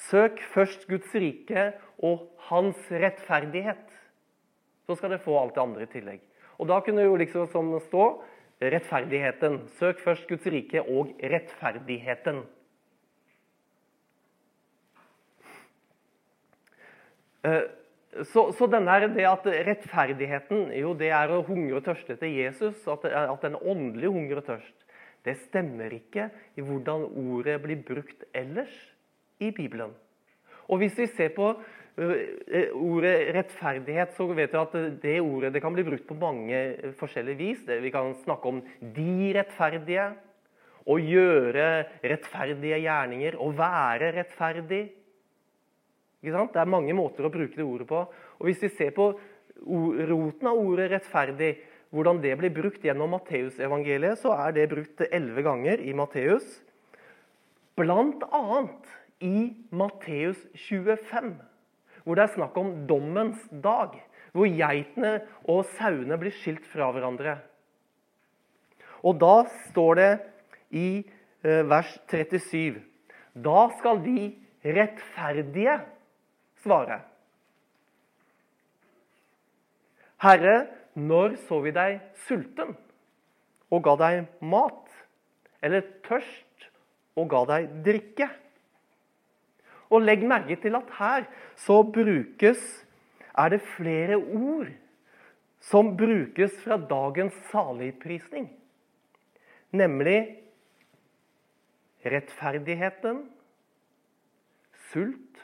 Søk 0.07 0.39
først 0.53 0.87
Guds 0.89 1.11
rike 1.15 1.71
og 2.05 2.29
hans 2.49 2.79
rettferdighet. 2.91 3.87
Så 4.87 4.95
skal 4.97 5.13
dere 5.13 5.23
få 5.23 5.35
alt 5.37 5.57
det 5.57 5.63
andre 5.63 5.85
i 5.85 5.91
tillegg. 5.91 6.21
Og 6.59 6.67
Da 6.67 6.79
kunne 6.83 7.01
det 7.01 7.07
jo 7.07 7.19
liksom 7.19 7.47
som 7.51 7.73
stå 7.87 8.05
rettferdigheten. 8.61 9.59
Søk 9.79 9.99
først 10.03 10.27
Guds 10.27 10.47
rike 10.47 10.81
og 10.81 11.11
rettferdigheten. 11.23 12.41
Eh, 17.43 17.63
så, 18.27 18.49
så 18.51 18.67
denne, 18.67 18.97
det 19.13 19.27
at 19.29 19.45
rettferdigheten 19.67 20.73
jo, 20.75 20.93
det 20.97 21.11
er 21.15 21.31
å 21.31 21.43
hungre 21.47 21.77
og 21.79 21.85
tørste 21.85 22.17
etter 22.17 22.31
Jesus, 22.31 22.81
at, 22.89 23.05
at 23.05 23.45
en 23.47 23.59
åndelig 23.61 24.11
hunger 24.11 24.41
og 24.41 24.47
tørst, 24.49 24.75
det 25.27 25.37
stemmer 25.45 25.93
ikke 25.93 26.29
i 26.57 26.63
hvordan 26.65 27.05
ordet 27.19 27.59
blir 27.63 27.83
brukt 27.85 28.25
ellers 28.35 28.73
i 29.39 29.51
Bibelen. 29.55 29.93
Og 30.69 30.81
Hvis 30.81 30.97
vi 30.99 31.07
ser 31.07 31.33
på 31.35 31.53
ordet 31.99 33.15
rettferdighet, 33.35 34.13
så 34.15 34.27
vet 34.31 34.53
vi 34.53 34.59
at 34.59 34.75
det 35.01 35.15
ordet 35.19 35.51
det 35.53 35.61
kan 35.63 35.73
bli 35.75 35.83
brukt 35.83 36.07
på 36.07 36.15
mange 36.15 36.93
forskjellige 36.99 37.39
vis. 37.39 37.65
Vi 37.67 37.91
kan 37.91 38.13
snakke 38.23 38.47
om 38.47 38.61
de 38.79 39.33
rettferdige, 39.35 40.05
å 40.89 40.95
gjøre 40.97 41.65
rettferdige 42.01 42.79
gjerninger, 42.85 43.35
å 43.37 43.49
være 43.53 44.13
rettferdig. 44.15 44.85
Det 46.23 46.31
er 46.31 46.71
mange 46.71 46.95
måter 46.95 47.27
å 47.27 47.33
bruke 47.33 47.55
det 47.59 47.65
ordet 47.65 47.89
på. 47.89 48.05
Og 48.39 48.47
Hvis 48.47 48.63
vi 48.63 48.71
ser 48.73 48.95
på 48.95 49.11
roten 49.59 50.47
av 50.47 50.57
ordet 50.57 50.89
'rettferdig', 50.91 51.59
hvordan 51.89 52.21
det 52.21 52.37
blir 52.37 52.53
brukt 52.53 52.83
gjennom 52.85 53.09
Matteusevangeliet, 53.09 54.19
så 54.21 54.33
er 54.47 54.53
det 54.53 54.69
brukt 54.69 55.01
elleve 55.09 55.41
ganger 55.41 55.81
i 55.81 55.93
Matteus. 55.93 56.61
Bl.a. 57.75 58.67
i 59.19 59.51
Matteus 59.75 60.39
25, 60.69 61.33
hvor 62.03 62.17
det 62.17 62.23
er 62.25 62.33
snakk 62.35 62.57
om 62.57 62.71
dommens 62.87 63.41
dag. 63.51 63.97
Hvor 64.29 64.45
geitene 64.45 65.15
og 65.49 65.63
sauene 65.73 66.17
blir 66.21 66.33
skilt 66.37 66.67
fra 66.69 66.91
hverandre. 66.93 67.39
Og 69.01 69.17
da 69.17 69.47
står 69.71 69.97
det 69.97 70.09
i 70.75 70.89
eh, 71.01 71.63
vers 71.65 71.95
37 72.11 72.77
Da 73.33 73.61
skal 73.79 74.03
de 74.05 74.27
rettferdige 74.61 75.79
svare. 76.61 76.99
Herre, 80.19 80.67
når 80.99 81.37
så 81.47 81.61
vi 81.63 81.71
deg 81.71 82.01
sulten 82.27 82.75
og 83.71 83.83
ga 83.85 83.95
deg 84.01 84.25
mat, 84.43 84.89
eller 85.63 85.85
tørst 86.05 86.69
og 87.15 87.29
ga 87.31 87.45
deg 87.53 87.69
drikke? 87.85 88.27
Og 89.89 90.05
legg 90.05 90.25
merke 90.27 90.57
til 90.61 90.77
at 90.77 90.91
her 90.99 91.25
så 91.57 91.81
brukes 91.83 92.61
er 93.37 93.49
det 93.53 93.61
flere 93.77 94.17
ord 94.17 94.69
som 95.59 95.95
brukes 95.97 96.55
fra 96.63 96.77
dagens 96.89 97.35
saligprisning. 97.51 98.47
Nemlig 99.75 100.39
rettferdigheten, 102.05 103.25
sult 104.91 105.43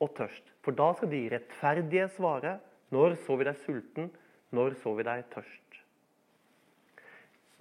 og 0.00 0.12
tørst. 0.18 0.52
For 0.62 0.76
da 0.76 0.92
skal 0.96 1.10
de 1.10 1.22
rettferdige 1.32 2.08
svare. 2.16 2.58
Når 2.94 3.16
så 3.24 3.36
vi 3.38 3.46
deg 3.48 3.56
sulten? 3.64 4.10
Når 4.54 4.76
så 4.82 4.92
vi 4.94 5.06
deg 5.06 5.24
tørst? 5.32 5.80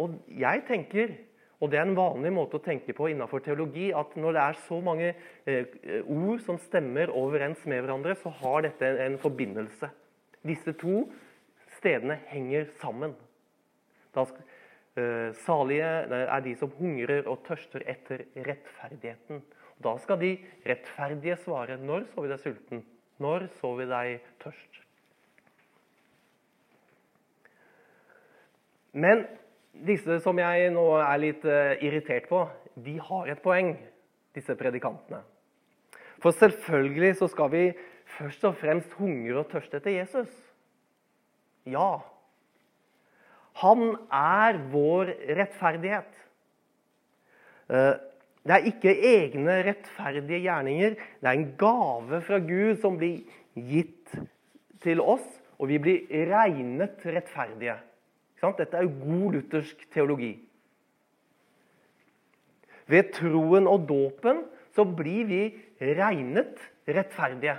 Og 0.02 0.18
jeg 0.28 0.66
tenker, 0.68 1.16
og 1.66 1.72
det 1.74 1.80
er 1.80 1.88
en 1.88 1.98
vanlig 1.98 2.30
måte 2.36 2.60
å 2.60 2.62
tenke 2.62 2.94
på 2.94 3.08
innenfor 3.10 3.42
teologi, 3.42 3.88
at 3.90 4.12
når 4.22 4.36
det 4.36 4.42
er 4.44 4.58
så 4.68 4.78
mange 4.86 5.08
eh, 5.50 6.04
ord 6.04 6.44
som 6.46 6.60
stemmer 6.62 7.10
overens 7.10 7.64
med 7.66 7.82
hverandre, 7.82 8.14
så 8.22 8.30
har 8.44 8.68
dette 8.68 8.92
en, 9.02 9.18
forbindelse. 9.18 9.90
Disse 10.46 10.76
to 10.78 11.08
stedene 11.80 12.20
henger 12.30 12.68
sammen. 12.84 13.16
Da 14.14 14.28
eh, 14.30 15.32
salige 15.42 15.88
er 16.20 16.44
de 16.46 16.54
som 16.60 16.74
hungrer 16.78 17.26
og 17.32 17.42
tørster 17.48 17.82
etter 17.90 18.28
rettferdigheten. 18.46 19.42
Da 19.82 19.96
skal 20.04 20.22
de 20.22 20.36
rettferdige 20.70 21.40
svare 21.42 21.80
når 21.82 22.06
så 22.12 22.28
vi 22.28 22.30
deg 22.30 22.44
sulten, 22.44 22.84
når 23.26 23.48
så 23.58 23.74
vi 23.80 23.90
deg 23.90 24.30
tørst. 24.46 24.84
Men 28.94 29.26
disse 29.84 30.20
som 30.24 30.40
jeg 30.40 30.72
nå 30.74 30.86
er 31.02 31.22
litt 31.22 31.46
uh, 31.48 31.76
irritert 31.84 32.30
på, 32.30 32.46
de 32.76 32.96
har 33.02 33.32
et 33.32 33.42
poeng, 33.44 33.76
disse 34.36 34.56
predikantene. 34.60 35.22
For 36.24 36.36
selvfølgelig 36.36 37.16
så 37.20 37.30
skal 37.32 37.52
vi 37.54 37.64
først 38.18 38.44
og 38.48 38.58
fremst 38.60 38.94
hungre 39.00 39.42
og 39.42 39.50
tørste 39.52 39.80
etter 39.80 39.98
Jesus. 39.98 40.32
Ja. 41.68 42.00
Han 43.62 43.96
er 44.14 44.60
vår 44.72 45.14
rettferdighet. 45.38 46.12
Uh, 47.72 47.96
det 48.46 48.54
er 48.54 48.68
ikke 48.70 48.94
egne 48.94 49.58
rettferdige 49.66 50.44
gjerninger. 50.44 51.00
Det 51.22 51.30
er 51.30 51.40
en 51.40 51.50
gave 51.58 52.22
fra 52.28 52.38
Gud 52.46 52.78
som 52.82 53.00
blir 53.02 53.24
gitt 53.56 54.14
til 54.86 55.02
oss, 55.02 55.26
og 55.58 55.72
vi 55.72 55.80
blir 55.82 56.28
regnet 56.30 57.02
rettferdige. 57.08 57.80
Dette 58.54 58.78
er 58.78 58.86
jo 58.86 58.94
god 59.02 59.38
luthersk 59.38 59.88
teologi. 59.94 60.36
Ved 62.86 63.10
troen 63.16 63.66
og 63.68 63.88
dåpen 63.90 64.44
så 64.76 64.86
blir 64.86 65.26
vi 65.30 65.42
regnet 65.82 66.62
rettferdige. 66.86 67.58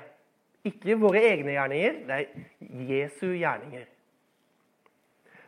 Ikke 0.66 0.98
våre 0.98 1.22
egne 1.32 1.54
gjerninger, 1.54 2.00
det 2.06 2.16
er 2.16 2.88
Jesu 2.90 3.26
gjerninger. 3.34 3.86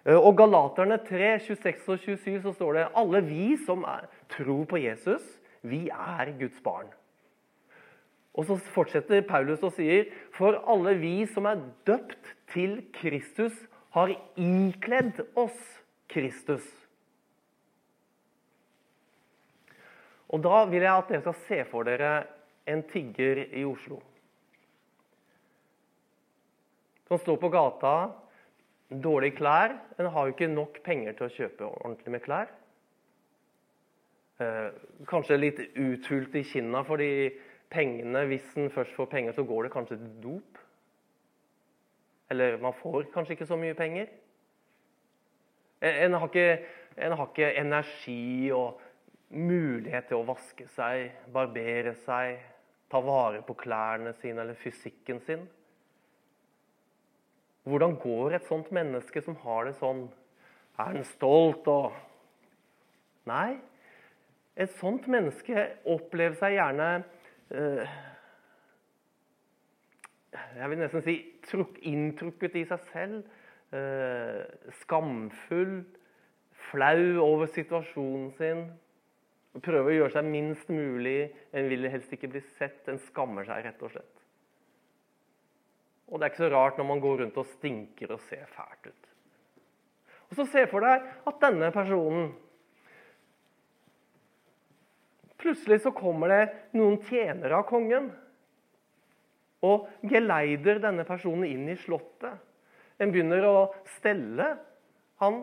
Eh, 0.08 0.16
og 0.16 0.36
Galaterne 0.38 0.98
3, 1.04 1.38
26 1.46 1.92
og 1.92 1.98
27 1.98 2.42
så 2.46 2.54
står 2.54 2.78
det 2.78 2.86
alle 2.96 3.22
vi 3.26 3.48
som 3.66 3.84
er, 3.88 4.06
tror 4.30 4.64
på 4.70 4.80
Jesus, 4.80 5.24
vi 5.62 5.88
er 5.90 6.32
Guds 6.38 6.60
barn. 6.64 6.90
Og 8.38 8.46
så 8.46 8.56
fortsetter 8.70 9.24
Paulus 9.26 9.64
og 9.66 9.74
sier 9.74 10.06
for 10.36 10.60
alle 10.70 10.94
vi 11.00 11.26
som 11.26 11.48
er 11.50 11.64
døpt 11.88 12.34
til 12.52 12.78
Kristus, 12.94 13.54
har 13.96 14.12
ikledd 14.36 15.22
oss 15.38 15.58
Kristus. 16.08 16.66
Og 20.28 20.42
Da 20.44 20.64
vil 20.68 20.84
jeg 20.84 20.92
at 20.92 21.08
dere 21.08 21.24
skal 21.24 21.40
se 21.46 21.64
for 21.70 21.88
dere 21.88 22.12
en 22.68 22.82
tigger 22.90 23.46
i 23.48 23.64
Oslo. 23.64 24.00
Som 27.08 27.20
står 27.22 27.38
på 27.40 27.52
gata 27.52 27.94
Dårlige 28.88 29.36
klær. 29.36 29.74
En 30.00 30.06
har 30.08 30.24
jo 30.24 30.32
ikke 30.32 30.46
nok 30.48 30.78
penger 30.80 31.12
til 31.12 31.26
å 31.26 31.32
kjøpe 31.34 31.66
ordentlig 31.68 32.12
med 32.14 32.22
klær. 32.24 32.52
Eh, 34.40 34.68
kanskje 35.10 35.36
litt 35.36 35.60
uthult 35.76 36.36
i 36.38 36.44
kinna 36.46 36.80
fordi 36.88 37.10
pengene, 37.68 38.22
hvis 38.30 38.46
en 38.56 38.70
først 38.72 38.94
får 38.96 39.10
penger, 39.12 39.34
så 39.36 39.44
går 39.44 39.66
det 39.66 39.72
kanskje 39.74 39.98
til 39.98 40.14
dop. 40.22 40.57
Eller 42.30 42.58
man 42.60 42.76
får 42.76 43.08
kanskje 43.14 43.36
ikke 43.36 43.48
så 43.48 43.56
mye 43.56 43.76
penger. 43.76 44.10
En 45.80 46.16
har 46.18 46.26
ikke, 46.26 46.64
en 46.98 47.14
har 47.16 47.30
ikke 47.30 47.52
energi 47.60 48.50
og 48.52 48.80
mulighet 49.30 50.08
til 50.08 50.20
å 50.20 50.26
vaske 50.28 50.66
seg, 50.72 51.12
barbere 51.32 51.94
seg, 52.06 52.40
ta 52.88 53.00
vare 53.04 53.42
på 53.44 53.56
klærne 53.60 54.14
sine 54.18 54.42
eller 54.42 54.58
fysikken 54.58 55.20
sin. 55.24 55.44
Hvordan 57.68 57.98
går 58.00 58.38
et 58.38 58.48
sånt 58.48 58.70
menneske 58.72 59.20
som 59.22 59.36
har 59.44 59.68
det 59.68 59.76
sånn? 59.78 60.06
Er 60.78 60.94
han 60.94 61.04
stolt 61.04 61.68
og 61.68 61.96
Nei. 63.28 63.58
Et 64.58 64.70
sånt 64.80 65.04
menneske 65.10 65.66
opplever 65.86 66.38
seg 66.38 66.56
gjerne 66.56 66.86
uh, 67.52 67.98
Jeg 70.32 70.70
vil 70.70 70.80
nesten 70.80 71.04
si 71.04 71.14
inntrukket 71.88 72.58
i 72.60 72.64
seg 72.68 72.90
selv. 72.92 73.22
Eh, 73.72 74.44
skamfull. 74.82 75.80
Flau 76.68 77.24
over 77.24 77.48
situasjonen 77.52 78.30
sin. 78.36 78.62
Prøver 79.58 79.90
å 79.90 79.96
gjøre 79.96 80.16
seg 80.18 80.28
minst 80.28 80.70
mulig. 80.72 81.30
En 81.56 81.68
vil 81.70 81.88
helst 81.90 82.12
ikke 82.14 82.30
bli 82.32 82.42
sett. 82.58 82.82
En 82.90 83.00
skammer 83.08 83.48
seg 83.48 83.64
rett 83.64 83.84
og 83.84 83.94
slett. 83.94 84.14
Og 86.08 86.18
det 86.18 86.26
er 86.26 86.32
ikke 86.32 86.46
så 86.46 86.52
rart 86.52 86.78
når 86.80 86.88
man 86.88 87.00
går 87.04 87.22
rundt 87.22 87.40
og 87.40 87.48
stinker 87.56 88.14
og 88.14 88.22
ser 88.28 88.48
fælt 88.52 88.88
ut. 88.88 89.08
Og 90.28 90.36
så 90.36 90.46
Se 90.48 90.64
for 90.68 90.84
deg 90.84 91.08
at 91.28 91.40
denne 91.40 91.72
personen 91.72 92.30
Plutselig 95.38 95.84
så 95.84 95.92
kommer 95.94 96.32
det 96.32 96.40
noen 96.74 96.96
tjenere 97.06 97.60
av 97.60 97.68
kongen 97.68 98.08
og 99.66 99.88
geleider 100.06 100.80
denne 100.82 101.06
personen 101.08 101.48
inn 101.48 101.68
i 101.70 101.78
slottet. 101.82 102.38
En 102.98 103.12
begynner 103.14 103.44
å 103.46 103.56
stelle 103.98 104.52
han, 105.22 105.42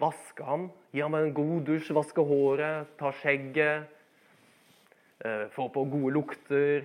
vaske 0.00 0.44
ham, 0.44 0.68
gi 0.92 1.02
ham 1.04 1.16
en 1.16 1.32
god 1.36 1.66
dusj, 1.68 1.92
vaske 1.96 2.24
håret, 2.24 2.92
ta 3.00 3.12
skjegget, 3.20 3.88
eh, 5.24 5.46
få 5.54 5.68
på 5.72 5.84
gode 5.88 6.14
lukter, 6.16 6.84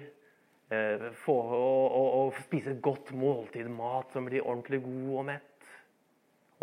Eh, 0.73 1.11
få, 1.21 1.33
å, 1.45 2.23
spise 2.41 2.71
et 2.73 2.81
godt 2.81 3.11
måltid 3.13 3.67
mat 3.69 4.09
som 4.15 4.25
blir 4.25 4.41
ordentlig 4.41 4.81
god 4.85 5.11
og 5.19 5.27
mett. 5.27 5.69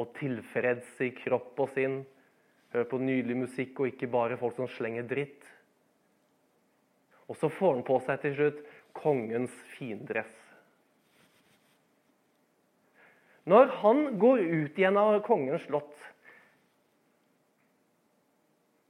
Og 0.01 0.11
tilfreds 0.17 0.99
i 1.07 1.13
kropp 1.15 1.61
og 1.63 1.71
sinn. 1.77 2.01
Høre 2.73 2.89
på 2.89 2.99
nydelig 2.99 3.37
musikk 3.45 3.83
og 3.83 3.93
ikke 3.93 4.11
bare 4.11 4.39
folk 4.41 4.57
som 4.59 4.71
slenger 4.75 5.07
dritt. 5.07 5.47
Og 7.29 7.39
så 7.39 7.53
får 7.53 7.77
han 7.77 7.87
på 7.87 8.01
seg 8.03 8.25
til 8.25 8.35
slutt 8.39 8.63
kongens 8.97 9.53
fiendress. 9.75 10.33
Når 13.49 13.73
han 13.83 14.05
går 14.23 14.39
ut 14.39 14.79
igjen 14.79 14.99
av 15.01 15.19
kongens 15.27 15.65
slott, 15.67 15.95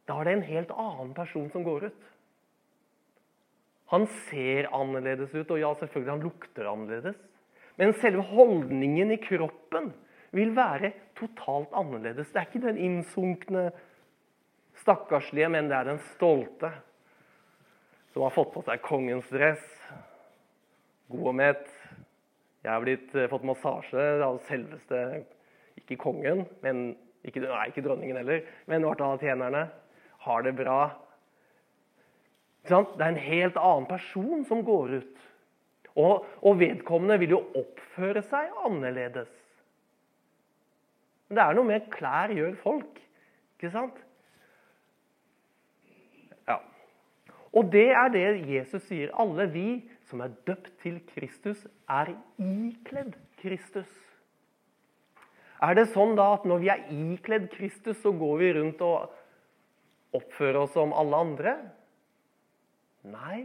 da 0.09 0.19
er 0.19 0.29
det 0.29 0.35
en 0.37 0.49
helt 0.49 0.73
annen 0.75 1.13
person 1.17 1.49
som 1.53 1.65
går 1.65 1.89
ut. 1.89 2.09
Han 3.93 4.07
ser 4.29 4.71
annerledes 4.73 5.33
ut, 5.35 5.51
og 5.53 5.61
ja, 5.61 5.71
selvfølgelig 5.79 6.13
han 6.13 6.25
lukter 6.27 6.69
annerledes. 6.69 7.17
Men 7.81 7.95
selve 8.01 8.25
holdningen 8.33 9.13
i 9.15 9.21
kroppen 9.21 9.91
vil 10.33 10.55
være 10.57 10.93
totalt 11.17 11.73
annerledes. 11.77 12.31
Det 12.33 12.41
er 12.41 12.49
ikke 12.49 12.65
den 12.67 12.81
innsunkne, 12.81 13.67
stakkarslige, 14.81 15.51
men 15.53 15.69
det 15.69 15.77
er 15.77 15.91
den 15.93 16.01
stolte 16.15 16.73
som 18.13 18.23
har 18.23 18.35
fått 18.35 18.53
på 18.55 18.63
seg 18.67 18.83
kongens 18.85 19.29
dress. 19.33 19.63
God 21.13 21.33
og 21.33 21.39
mett. 21.39 21.69
Jeg 22.63 22.71
har 22.71 22.85
blitt, 22.85 23.15
eh, 23.15 23.29
fått 23.29 23.45
massasje 23.45 24.23
av 24.23 24.41
selveste 24.49 25.25
Ikke 25.77 25.97
kongen, 25.97 26.47
men 26.63 26.97
ikke, 27.25 27.41
nei, 27.41 27.69
ikke 27.71 27.83
dronningen 27.83 28.17
heller, 28.17 28.43
men 28.67 28.83
hvert 28.83 29.01
av 29.01 29.19
tjenerne. 29.19 29.71
Har 30.19 30.43
det 30.43 30.53
bra. 30.55 30.93
Det 32.63 33.01
er 33.01 33.09
en 33.09 33.17
helt 33.17 33.57
annen 33.57 33.87
person 33.87 34.45
som 34.45 34.63
går 34.63 34.99
ut. 35.01 35.23
Og, 35.97 36.27
og 36.43 36.59
vedkommende 36.61 37.19
vil 37.19 37.35
jo 37.37 37.41
oppføre 37.59 38.23
seg 38.23 38.53
annerledes. 38.65 39.33
Men 41.29 41.39
det 41.39 41.45
er 41.45 41.57
noe 41.57 41.69
med 41.69 41.91
klær 41.93 42.33
gjør 42.37 42.55
folk, 42.61 43.01
ikke 43.57 43.73
sant? 43.73 43.99
Ja. 46.49 46.59
Og 47.53 47.69
det 47.73 47.91
er 47.93 48.09
det 48.13 48.27
Jesus 48.49 48.85
sier. 48.89 49.13
Alle 49.21 49.47
vi 49.53 49.67
som 50.09 50.23
er 50.25 50.33
døpt 50.49 50.73
til 50.83 51.01
Kristus, 51.13 51.67
er 51.89 52.15
ikledd 52.41 53.15
Kristus. 53.43 53.91
Er 55.63 55.77
det 55.79 55.91
sånn 55.93 56.17
da 56.19 56.33
at 56.35 56.47
når 56.49 56.63
vi 56.63 56.71
er 56.73 56.87
ikledd 56.91 57.51
Kristus, 57.53 58.01
så 58.03 58.11
går 58.17 58.39
vi 58.41 58.53
rundt 58.59 58.81
og 58.83 59.13
oppfører 60.17 60.65
oss 60.65 60.73
som 60.75 60.95
alle 60.97 61.21
andre? 61.29 61.57
Nei. 63.09 63.45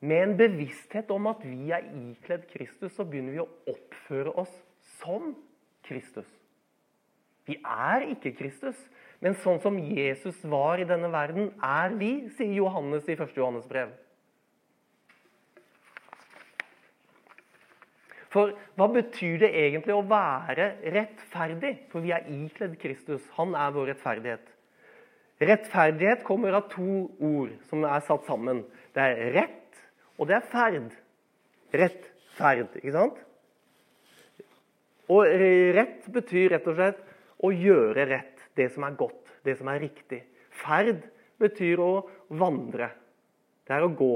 Med 0.00 0.24
en 0.24 0.36
bevissthet 0.38 1.10
om 1.12 1.28
at 1.30 1.42
vi 1.44 1.72
er 1.76 1.86
ikledd 1.86 2.46
Kristus, 2.52 2.94
så 2.96 3.04
begynner 3.04 3.36
vi 3.36 3.42
å 3.42 3.50
oppføre 3.72 4.32
oss 4.40 4.52
som 5.00 5.34
Kristus. 5.84 6.28
Vi 7.48 7.58
er 7.60 8.06
ikke 8.12 8.32
Kristus, 8.38 8.78
men 9.20 9.36
sånn 9.42 9.60
som 9.60 9.76
Jesus 9.78 10.38
var 10.48 10.80
i 10.80 10.86
denne 10.88 11.10
verden, 11.12 11.50
er 11.60 11.92
vi, 12.00 12.12
sier 12.38 12.54
Johannes 12.56 13.08
i 13.08 13.16
1. 13.18 13.34
Johannes 13.36 13.66
brev. 13.68 13.92
For 18.30 18.54
hva 18.78 18.86
betyr 18.94 19.40
det 19.42 19.50
egentlig 19.58 19.94
å 19.96 20.06
være 20.06 20.70
rettferdig? 20.94 21.74
For 21.90 22.04
vi 22.04 22.12
er 22.14 22.28
ikledd 22.30 22.76
Kristus. 22.80 23.24
Han 23.36 23.56
er 23.58 23.74
vår 23.74 23.90
rettferdighet. 23.90 24.44
Rettferdighet 25.40 26.22
kommer 26.26 26.54
av 26.54 26.68
to 26.70 27.08
ord 27.16 27.56
som 27.70 27.84
er 27.88 28.04
satt 28.06 28.28
sammen. 28.28 28.62
Det 28.94 29.02
er 29.02 29.34
rett, 29.34 29.82
og 30.20 30.28
det 30.30 30.36
er 30.38 30.48
ferd. 30.52 30.94
Rettferd, 31.74 32.76
ikke 32.78 32.94
sant? 32.94 33.18
Og 35.10 35.26
rett 35.74 36.06
betyr 36.14 36.52
rett 36.54 36.68
og 36.70 36.76
slett 36.78 37.00
å 37.42 37.50
gjøre 37.50 38.04
rett. 38.12 38.29
Det 38.58 38.68
som 38.74 38.84
er 38.86 38.98
godt, 38.98 39.30
det 39.46 39.56
som 39.58 39.70
er 39.72 39.82
riktig. 39.82 40.22
Ferd 40.62 41.04
betyr 41.40 41.80
å 41.82 41.92
vandre. 42.40 42.90
Det 43.66 43.76
er 43.76 43.86
å 43.86 43.94
gå. 43.94 44.14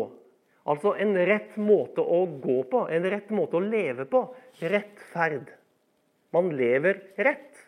Altså 0.71 0.95
en 1.00 1.12
rett 1.29 1.57
måte 1.61 2.00
å 2.00 2.25
gå 2.26 2.62
på, 2.71 2.87
en 2.88 3.09
rett 3.12 3.31
måte 3.35 3.59
å 3.59 3.64
leve 3.64 4.07
på. 4.09 4.25
Rettferd. 4.64 5.53
Man 6.35 6.50
lever 6.57 7.03
rett. 7.21 7.61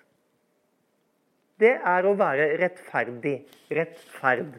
Det 1.60 1.76
er 1.76 2.08
å 2.08 2.16
være 2.18 2.50
rettferdig. 2.60 3.38
Rettferd. 3.72 4.56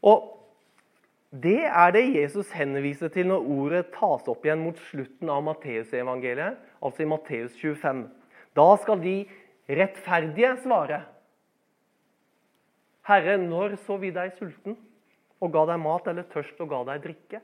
Og 0.00 0.39
det 1.30 1.62
er 1.62 1.92
det 1.94 2.08
Jesus 2.10 2.48
henviser 2.50 3.10
til 3.14 3.28
når 3.30 3.44
ordet 3.54 3.84
tas 3.94 4.26
opp 4.30 4.46
igjen 4.46 4.64
mot 4.64 4.78
slutten 4.88 5.30
av 5.30 5.44
Matteusevangeliet, 5.46 6.56
altså 6.82 7.04
i 7.04 7.10
Matteus 7.10 7.54
25. 7.60 8.02
Da 8.58 8.66
skal 8.82 8.98
de 8.98 9.14
rettferdige 9.70 10.56
svare. 10.64 11.04
Herre, 13.06 13.36
når 13.38 13.78
så 13.86 14.00
vi 14.02 14.10
deg 14.14 14.34
sulten 14.40 14.74
og 15.40 15.54
ga 15.54 15.62
deg 15.70 15.80
mat, 15.82 16.10
eller 16.10 16.26
tørst 16.34 16.58
og 16.60 16.72
ga 16.74 16.82
deg 16.90 17.06
drikke? 17.06 17.40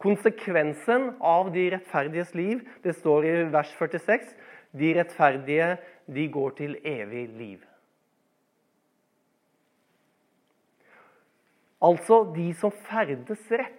Konsekvensen 0.00 1.14
av 1.24 1.48
de 1.52 1.66
rettferdiges 1.72 2.36
liv, 2.36 2.60
det 2.84 2.92
står 3.00 3.24
i 3.24 3.34
vers 3.52 3.72
46, 3.80 4.30
de 4.76 4.92
rettferdige 5.00 5.74
de 6.12 6.28
går 6.32 6.56
til 6.60 6.76
evig 6.84 7.26
liv. 7.40 7.69
Altså 11.80 12.22
de 12.34 12.50
som 12.60 12.72
ferdes 12.88 13.44
rett. 13.50 13.76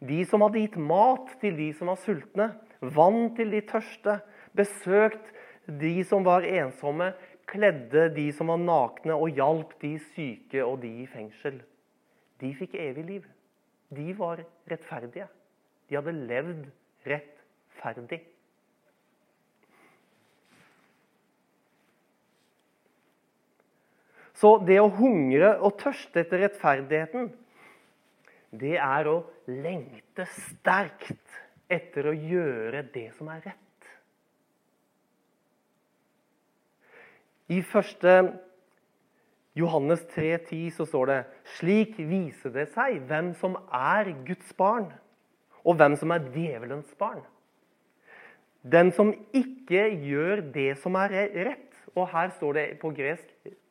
De 0.00 0.22
som 0.28 0.42
hadde 0.44 0.62
gitt 0.62 0.76
mat 0.80 1.30
til 1.40 1.56
de 1.56 1.70
som 1.76 1.90
var 1.92 2.00
sultne, 2.00 2.50
vann 2.80 3.30
til 3.36 3.52
de 3.52 3.62
tørste, 3.68 4.18
besøkt 4.56 5.32
de 5.66 5.94
som 6.08 6.24
var 6.24 6.46
ensomme, 6.46 7.12
kledde 7.48 8.08
de 8.16 8.26
som 8.34 8.50
var 8.52 8.60
nakne, 8.60 9.14
og 9.14 9.36
hjalp 9.36 9.76
de 9.82 9.96
syke 10.12 10.64
og 10.64 10.80
de 10.82 10.92
i 11.04 11.08
fengsel. 11.10 11.60
De 12.40 12.52
fikk 12.56 12.76
evig 12.80 13.04
liv. 13.08 13.26
De 13.92 14.10
var 14.18 14.42
rettferdige. 14.68 15.28
De 15.88 15.96
hadde 15.96 16.16
levd 16.16 16.64
rettferdig. 17.06 18.20
Så 24.36 24.56
det 24.68 24.76
å 24.82 24.92
hungre 24.92 25.54
og 25.64 25.78
tørste 25.80 26.20
etter 26.20 26.44
rettferdigheten, 26.44 27.30
det 28.56 28.76
er 28.76 29.08
å 29.08 29.20
lengte 29.48 30.26
sterkt 30.32 31.38
etter 31.72 32.10
å 32.10 32.14
gjøre 32.14 32.84
det 32.92 33.08
som 33.16 33.30
er 33.32 33.46
rett. 33.48 33.62
I 37.46 37.62
første 37.62 38.12
Johannes 39.56 40.02
3,10 40.12 40.74
så 40.76 40.84
står 40.84 41.10
det 41.10 41.20
slik 41.56 41.94
viser 41.96 42.52
det 42.52 42.66
seg 42.74 42.98
hvem 43.08 43.32
som 43.40 43.56
er 43.72 44.10
Guds 44.26 44.50
barn, 44.58 44.90
og 45.64 45.78
hvem 45.78 45.96
som 45.96 46.12
er 46.12 46.26
djevelens 46.34 46.90
barn. 47.00 47.22
Den 48.66 48.90
som 48.92 49.14
ikke 49.34 49.86
gjør 50.02 50.42
det 50.52 50.72
som 50.82 50.98
er 50.98 51.14
rett, 51.32 51.70
og 51.94 52.10
her 52.12 52.34
står 52.34 52.58
det 52.58 52.66
på 52.82 52.90
gresk 52.92 53.30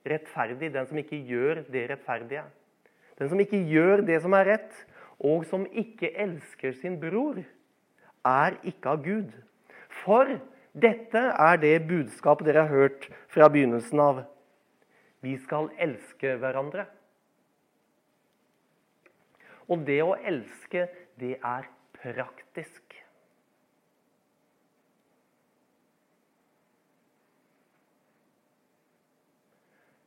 rettferdig, 0.09 0.71
den 0.73 0.87
som 0.89 0.99
ikke 1.01 1.19
gjør 1.27 1.63
det 1.71 1.87
rettferdige. 1.91 2.43
Den 3.19 3.31
som 3.31 3.39
ikke 3.39 3.61
gjør 3.69 4.03
det 4.05 4.19
som 4.23 4.35
er 4.37 4.49
rett, 4.51 4.73
og 5.19 5.45
som 5.47 5.63
ikke 5.71 6.11
elsker 6.19 6.75
sin 6.81 6.97
bror, 6.99 7.39
er 8.25 8.57
ikke 8.67 8.91
av 8.91 9.03
Gud. 9.05 9.31
For 10.03 10.35
dette 10.75 11.21
er 11.31 11.59
det 11.61 11.87
budskapet 11.87 12.49
dere 12.49 12.65
har 12.65 12.73
hørt 12.73 13.07
fra 13.31 13.47
begynnelsen 13.51 14.01
av. 14.03 14.25
Vi 15.23 15.37
skal 15.41 15.71
elske 15.81 16.35
hverandre. 16.41 16.85
Og 19.71 19.81
det 19.87 20.01
å 20.03 20.13
elske, 20.19 20.85
det 21.17 21.37
er 21.39 21.69
praktisk. 21.97 22.84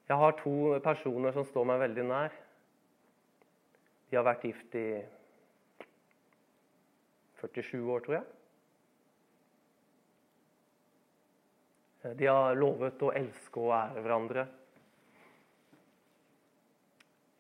Jeg 0.09 0.17
har 0.17 0.39
to 0.41 0.79
personer 0.81 1.35
som 1.37 1.45
står 1.45 1.67
meg 1.69 1.83
veldig 1.83 2.05
nær. 2.09 2.37
De 4.09 4.17
har 4.17 4.25
vært 4.25 4.47
gift 4.49 4.77
i 4.81 4.89
47 7.43 7.83
år, 7.93 8.01
tror 8.07 8.17
jeg. 8.17 8.27
De 12.17 12.31
har 12.31 12.57
lovet 12.57 13.05
å 13.05 13.13
elske 13.21 13.61
og 13.61 13.75
ære 13.77 14.01
hverandre. 14.07 14.47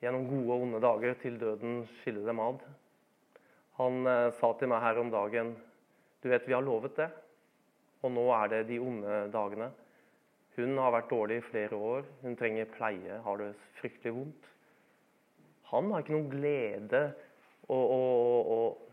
Gjennom 0.02 0.28
gode 0.28 0.52
og 0.52 0.66
onde 0.66 0.82
dager 0.84 1.16
til 1.22 1.40
døden 1.40 1.80
skiller 2.02 2.28
dem 2.28 2.42
ad. 2.42 2.60
Han 3.78 4.04
eh, 4.10 4.28
sa 4.36 4.52
til 4.58 4.70
meg 4.70 4.82
her 4.82 5.00
om 5.00 5.10
dagen 5.14 5.56
Du 6.20 6.28
vet, 6.28 6.44
vi 6.44 6.54
har 6.54 6.62
lovet 6.66 6.98
det. 6.98 7.08
Og 8.02 8.12
nå 8.12 8.28
er 8.34 8.52
det 8.52 8.64
de 8.68 8.78
onde 8.82 9.24
dagene. 9.32 9.72
Hun 10.58 10.74
har 10.82 10.90
vært 10.90 11.10
dårlig 11.12 11.38
i 11.38 11.46
flere 11.46 11.78
år. 11.78 12.06
Hun 12.24 12.34
trenger 12.38 12.70
pleie, 12.72 13.20
har 13.22 13.38
det 13.38 13.52
fryktelig 13.78 14.14
vondt. 14.16 14.48
Han 15.70 15.92
har 15.92 16.02
ikke 16.02 16.16
noen 16.16 16.30
glede 16.32 17.02
og, 17.68 17.84
og, 17.84 18.52
og 18.56 18.84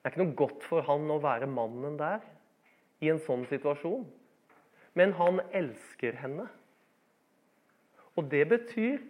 Det 0.00 0.08
er 0.08 0.14
ikke 0.14 0.22
noe 0.22 0.36
godt 0.36 0.62
for 0.64 0.84
han 0.88 1.10
å 1.12 1.18
være 1.20 1.46
mannen 1.50 1.98
der 2.00 2.22
i 3.04 3.10
en 3.12 3.20
sånn 3.20 3.42
situasjon. 3.50 4.06
Men 4.96 5.12
han 5.18 5.42
elsker 5.52 6.16
henne. 6.16 6.46
Og 8.16 8.30
det 8.32 8.46
betyr 8.48 9.02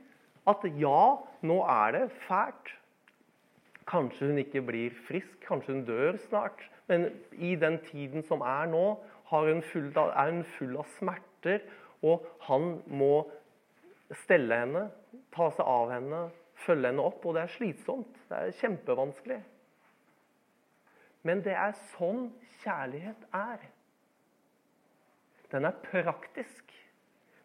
at 0.50 0.66
ja, 0.82 1.02
nå 1.46 1.60
er 1.62 1.94
det 1.94 2.02
fælt. 2.26 2.74
Kanskje 3.90 4.30
hun 4.30 4.38
ikke 4.38 4.62
blir 4.62 4.94
frisk, 5.08 5.40
kanskje 5.46 5.74
hun 5.74 5.84
dør 5.88 6.18
snart. 6.28 6.62
Men 6.86 7.08
i 7.32 7.56
den 7.58 7.78
tiden 7.86 8.22
som 8.26 8.42
er 8.46 8.70
nå, 8.70 8.84
hun 9.30 9.62
av, 9.96 10.10
er 10.10 10.32
hun 10.32 10.44
full 10.56 10.76
av 10.78 10.86
smerter, 10.98 11.62
og 12.02 12.26
han 12.46 12.80
må 12.86 13.14
stelle 14.24 14.56
henne, 14.62 14.84
ta 15.34 15.50
seg 15.54 15.66
av 15.66 15.90
henne, 15.94 16.22
følge 16.64 16.90
henne 16.90 17.04
opp. 17.04 17.24
Og 17.26 17.36
det 17.36 17.44
er 17.44 17.54
slitsomt. 17.54 18.16
Det 18.28 18.38
er 18.38 18.56
kjempevanskelig. 18.62 19.40
Men 21.26 21.42
det 21.44 21.52
er 21.52 21.76
sånn 21.92 22.30
kjærlighet 22.62 23.26
er. 23.36 23.68
Den 25.50 25.66
er 25.68 25.76
praktisk. 25.84 26.70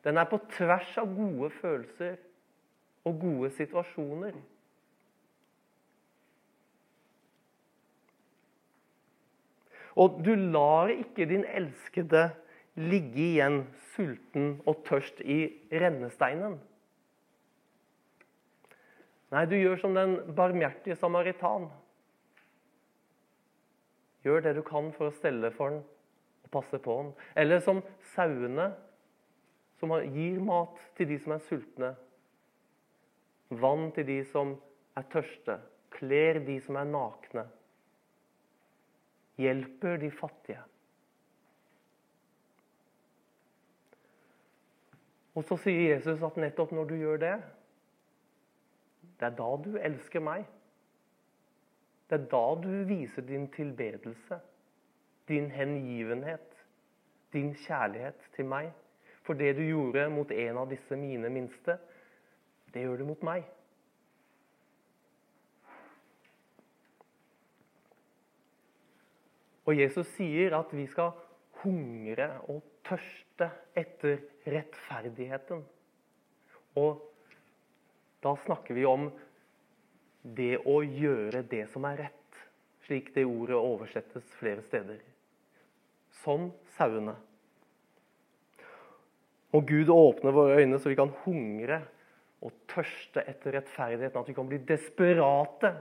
Den 0.05 0.21
er 0.21 0.27
på 0.29 0.39
tvers 0.53 0.91
av 1.01 1.09
gode 1.17 1.49
følelser 1.57 2.19
og 3.05 3.17
gode 3.21 3.49
situasjoner. 3.57 4.37
Og 9.95 10.19
du 10.25 10.33
lar 10.35 10.91
ikke 10.91 11.27
din 11.29 11.45
elskede 11.47 12.27
ligge 12.75 13.23
igjen 13.23 13.61
sulten 13.93 14.57
og 14.67 14.83
tørst 14.87 15.21
i 15.23 15.45
rennesteinen. 15.71 16.57
Nei, 19.31 19.43
du 19.49 19.55
gjør 19.57 19.79
som 19.81 19.95
den 19.95 20.17
barmhjertige 20.35 20.97
samaritan. 20.99 21.69
Gjør 24.25 24.43
det 24.45 24.55
du 24.57 24.63
kan 24.65 24.91
for 24.95 25.09
å 25.09 25.15
stelle 25.15 25.51
for 25.55 25.75
den 25.75 25.83
og 26.45 26.51
passe 26.53 26.79
på 26.81 26.97
den. 27.01 27.11
Eller 27.37 27.63
som 27.63 27.81
sauene, 28.13 28.71
som 29.79 29.91
gir 30.13 30.39
mat 30.43 30.79
til 30.97 31.09
de 31.09 31.19
som 31.21 31.35
er 31.35 31.43
sultne. 31.47 31.91
Vann 33.55 33.89
til 33.95 34.07
de 34.07 34.19
som 34.29 34.55
er 34.97 35.07
tørste. 35.11 35.59
Kler 35.95 36.41
de 36.45 36.57
som 36.63 36.79
er 36.79 36.87
nakne. 36.89 37.45
Hjelper 39.37 39.97
de 39.99 40.11
fattige. 40.11 40.61
Og 45.35 45.43
så 45.43 45.57
sier 45.59 45.95
Jesus 45.95 46.23
at 46.23 46.37
nettopp 46.39 46.71
når 46.71 46.87
du 46.87 46.95
gjør 46.95 47.19
det, 47.19 47.35
det 49.19 49.27
er 49.27 49.35
da 49.35 49.49
du 49.63 49.75
elsker 49.79 50.23
meg. 50.23 50.45
Det 52.09 52.19
er 52.19 52.27
da 52.31 52.45
du 52.61 52.71
viser 52.87 53.25
din 53.25 53.47
tilbedelse, 53.51 54.39
din 55.27 55.49
hengivenhet, 55.51 56.51
din 57.33 57.53
kjærlighet 57.65 58.29
til 58.35 58.47
meg. 58.47 58.71
For 59.25 59.33
det 59.33 59.55
du 59.57 59.63
gjorde 59.65 60.05
mot 60.13 60.31
en 60.31 60.61
av 60.61 60.69
disse 60.69 60.95
mine 60.99 61.31
minste, 61.33 61.79
det 62.73 62.83
gjør 62.85 63.01
du 63.01 63.07
mot 63.09 63.23
meg. 63.25 63.47
Og 69.65 69.77
Jesus 69.77 70.07
sier 70.13 70.53
at 70.57 70.73
vi 70.75 70.85
skal 70.89 71.15
hungre 71.63 72.29
og 72.51 72.61
tørste 72.85 73.49
etter 73.77 74.21
rettferdigheten. 74.45 75.63
Og 76.77 77.01
da 78.21 78.35
snakker 78.45 78.77
vi 78.77 78.85
om 78.89 79.09
det 80.25 80.55
å 80.65 80.79
gjøre 80.81 81.43
det 81.49 81.65
som 81.73 81.85
er 81.89 82.05
rett, 82.05 82.39
slik 82.85 83.11
det 83.15 83.25
ordet 83.25 83.57
oversettes 83.57 84.25
flere 84.39 84.63
steder. 84.65 85.01
Som 86.23 86.51
sauene. 86.77 87.15
Og 89.55 89.67
Gud 89.69 89.89
åpner 89.93 90.33
våre 90.35 90.61
øyne 90.61 90.79
så 90.81 90.91
vi 90.91 90.97
kan 90.99 91.13
hungre 91.23 91.79
og 92.45 92.53
tørste 92.69 93.23
etter 93.25 93.55
rettferdigheten. 93.55 94.21
At 94.21 94.29
vi 94.29 94.35
kan 94.37 94.49
bli 94.49 94.59
desperate 94.67 95.71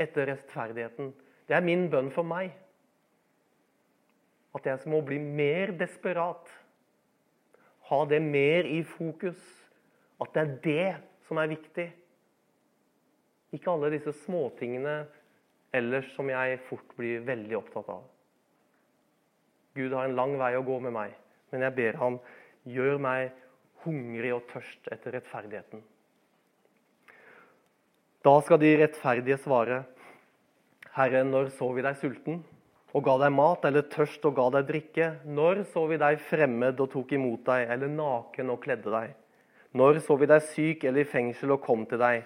etter 0.00 0.28
rettferdigheten. 0.32 1.12
Det 1.46 1.56
er 1.56 1.64
min 1.64 1.86
bønn 1.92 2.10
for 2.14 2.26
meg. 2.26 2.52
At 4.56 4.66
jeg 4.66 4.90
må 4.90 5.00
bli 5.06 5.18
mer 5.22 5.74
desperat. 5.78 6.48
Ha 7.90 8.04
det 8.10 8.20
mer 8.22 8.66
i 8.66 8.82
fokus. 8.86 9.40
At 10.20 10.34
det 10.34 10.42
er 10.42 10.56
det 10.64 10.88
som 11.28 11.38
er 11.38 11.52
viktig. 11.52 11.86
Ikke 13.54 13.72
alle 13.72 13.92
disse 13.94 14.14
småtingene 14.24 15.02
ellers 15.74 16.08
som 16.16 16.30
jeg 16.30 16.58
fort 16.66 16.96
blir 16.98 17.22
veldig 17.26 17.56
opptatt 17.58 17.90
av. 17.94 18.02
Gud 19.78 19.94
har 19.94 20.08
en 20.08 20.18
lang 20.18 20.34
vei 20.38 20.50
å 20.58 20.66
gå 20.66 20.80
med 20.82 20.94
meg, 20.94 21.14
men 21.52 21.62
jeg 21.62 21.76
ber 21.76 21.98
ham 22.00 22.18
gjør 22.66 22.98
meg 23.02 23.30
hungrig 23.84 24.32
og 24.34 24.46
tørst 24.50 24.90
etter 24.92 25.14
rettferdigheten. 25.16 25.82
Da 28.26 28.34
skal 28.44 28.60
de 28.60 28.74
rettferdige 28.82 29.38
svare, 29.40 29.84
Herre, 30.92 31.22
når 31.24 31.52
så 31.54 31.70
vi 31.72 31.84
deg 31.86 31.96
sulten 31.96 32.42
og 32.90 33.04
ga 33.06 33.16
deg 33.22 33.32
mat, 33.34 33.64
eller 33.68 33.86
tørst 33.92 34.24
og 34.26 34.36
ga 34.38 34.48
deg 34.56 34.68
drikke? 34.68 35.08
Når 35.24 35.64
så 35.70 35.84
vi 35.90 35.98
deg 36.00 36.20
fremmed 36.26 36.80
og 36.82 36.90
tok 36.90 37.14
imot 37.14 37.44
deg, 37.46 37.68
eller 37.70 37.90
naken 37.92 38.50
og 38.50 38.62
kledde 38.64 38.90
deg? 38.90 39.16
Når 39.78 40.00
så 40.02 40.16
vi 40.18 40.26
deg 40.26 40.46
syk 40.50 40.84
eller 40.88 41.04
i 41.04 41.10
fengsel 41.10 41.54
og 41.54 41.62
kom 41.62 41.84
til 41.86 42.00
deg? 42.02 42.24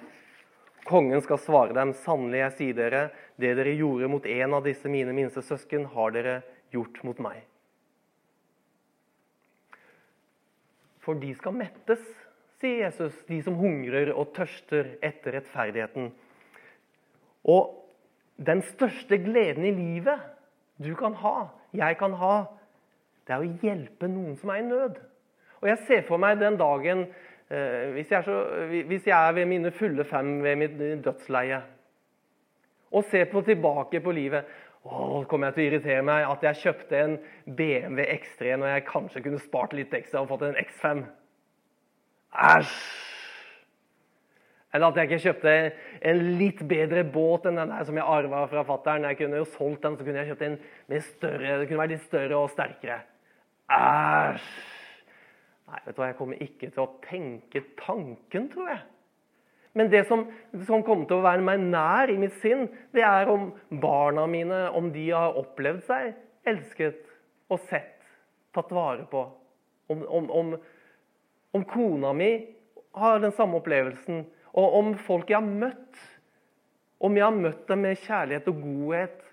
Kongen 0.88 1.20
skal 1.24 1.40
svare 1.40 1.76
dem, 1.76 1.94
sannelig, 2.04 2.40
jeg 2.40 2.56
sier 2.58 2.76
dere, 2.76 3.02
det 3.40 3.54
dere 3.56 3.76
gjorde 3.76 4.08
mot 4.12 4.26
en 4.28 4.56
av 4.56 4.64
disse 4.64 4.88
mine 4.92 5.12
minste 5.16 5.44
søsken, 5.44 5.86
har 5.92 6.12
dere 6.16 6.38
gjort 6.72 7.00
mot 7.04 7.20
meg. 7.24 7.40
For 11.04 11.20
de 11.20 11.32
skal 11.36 11.56
mettes, 11.56 12.04
sier 12.60 12.86
Jesus, 12.86 13.16
de 13.28 13.40
som 13.44 13.56
hungrer 13.60 14.12
og 14.14 14.32
tørster 14.36 14.94
etter 15.04 15.36
rettferdigheten. 15.36 16.12
Og 17.52 17.74
den 18.40 18.64
største 18.72 19.18
gleden 19.20 19.66
i 19.68 19.74
livet 19.74 20.33
du 20.82 20.94
kan 20.98 21.14
ha, 21.20 21.36
jeg 21.74 21.98
kan 22.00 22.16
ha, 22.18 22.34
det 23.24 23.34
er 23.34 23.42
å 23.42 23.52
hjelpe 23.62 24.08
noen 24.10 24.34
som 24.40 24.50
er 24.52 24.62
i 24.62 24.66
nød. 24.66 24.98
Og 25.62 25.70
jeg 25.70 25.84
ser 25.88 26.02
for 26.08 26.20
meg 26.20 26.40
den 26.42 26.58
dagen 26.60 27.06
Eh, 27.50 27.92
hvis 27.92 28.10
jeg, 28.10 28.24
så, 28.24 28.44
hvis 28.86 29.06
jeg, 29.06 29.28
er 29.28 29.32
ved 29.32 29.46
mine 29.46 29.70
fulle 29.70 30.04
fem 30.04 30.42
ved 30.42 30.56
mitt 30.56 30.78
dødsleie 31.04 31.60
og 32.90 33.04
ser 33.10 33.24
på 33.24 33.42
tilbake 33.44 34.00
på 34.00 34.12
livet 34.16 34.46
å, 34.84 35.24
kommer 35.28 35.50
jeg 35.50 35.54
til 35.54 35.64
å 35.64 35.66
irritere 35.66 36.06
meg 36.06 36.24
at 36.24 36.46
jeg 36.48 36.60
kjøpte 36.62 37.00
en 37.02 37.16
BMW 37.44 38.06
X3 38.16 38.56
når 38.56 38.72
jeg 38.72 38.86
kanskje 38.88 39.24
kunne 39.26 39.42
spart 39.42 39.76
litt 39.76 39.92
ekstra 39.94 40.22
og 40.22 40.30
fått 40.32 40.46
en 40.48 40.60
X5. 40.62 41.04
Æsj! 42.32 43.13
Eller 44.74 44.90
at 44.90 44.96
jeg 44.98 45.08
ikke 45.08 45.22
kjøpte 45.28 45.54
en 46.10 46.22
litt 46.40 46.62
bedre 46.66 47.04
båt 47.06 47.46
enn 47.46 47.60
den 47.60 47.70
der 47.70 47.86
som 47.86 47.98
jeg 47.98 48.06
arva 48.16 48.42
fra 48.50 48.64
fatter'n. 48.66 49.06
Jeg 49.06 49.20
kunne 49.20 49.38
jo 49.38 49.50
solgt 49.54 49.84
den, 49.86 49.96
så 49.96 50.06
kunne 50.06 50.22
jeg 50.22 50.32
kjøpt 50.32 50.46
en 50.48 50.56
med 50.90 51.04
større, 51.06 51.58
det 51.60 51.68
kunne 51.68 51.82
vært 51.84 51.94
litt 51.94 52.08
større 52.08 52.40
og 52.40 52.50
sterkere. 52.50 52.96
Æsj! 53.70 54.48
Nei, 55.64 55.78
vet 55.86 55.94
du 55.94 56.00
hva, 56.02 56.08
jeg 56.10 56.18
kommer 56.18 56.42
ikke 56.44 56.68
til 56.68 56.82
å 56.82 56.90
tenke 57.06 57.62
tanken, 57.80 58.50
tror 58.52 58.68
jeg. 58.74 58.82
Men 59.74 59.88
det 59.90 60.04
som, 60.06 60.26
som, 60.68 60.84
kommer 60.86 61.08
til 61.10 61.18
å 61.18 61.24
være 61.24 61.42
meg 61.42 61.62
nær 61.62 62.10
i 62.12 62.18
mitt 62.20 62.36
sinn, 62.42 62.68
det 62.94 63.02
er 63.06 63.30
om 63.30 63.48
barna 63.82 64.26
mine 64.30 64.68
om 64.76 64.92
de 64.94 65.08
har 65.10 65.38
opplevd 65.40 65.82
seg 65.88 66.12
elsket 66.46 67.00
og 67.50 67.62
sett, 67.70 67.96
tatt 68.54 68.70
vare 68.74 69.06
på. 69.10 69.24
Om, 69.90 70.04
om, 70.06 70.28
om, 70.30 70.52
om 71.58 71.64
kona 71.68 72.12
mi 72.16 72.30
har 72.94 73.18
den 73.22 73.34
samme 73.34 73.58
opplevelsen. 73.58 74.22
Og 74.54 74.76
om 74.78 74.92
folk 75.06 75.30
jeg 75.30 75.40
har 75.40 75.46
møtt. 75.46 76.00
Om 77.04 77.16
jeg 77.18 77.26
har 77.26 77.36
møtt 77.36 77.64
dem 77.68 77.82
med 77.84 78.00
kjærlighet 78.04 78.50
og 78.50 78.60
godhet. 78.62 79.24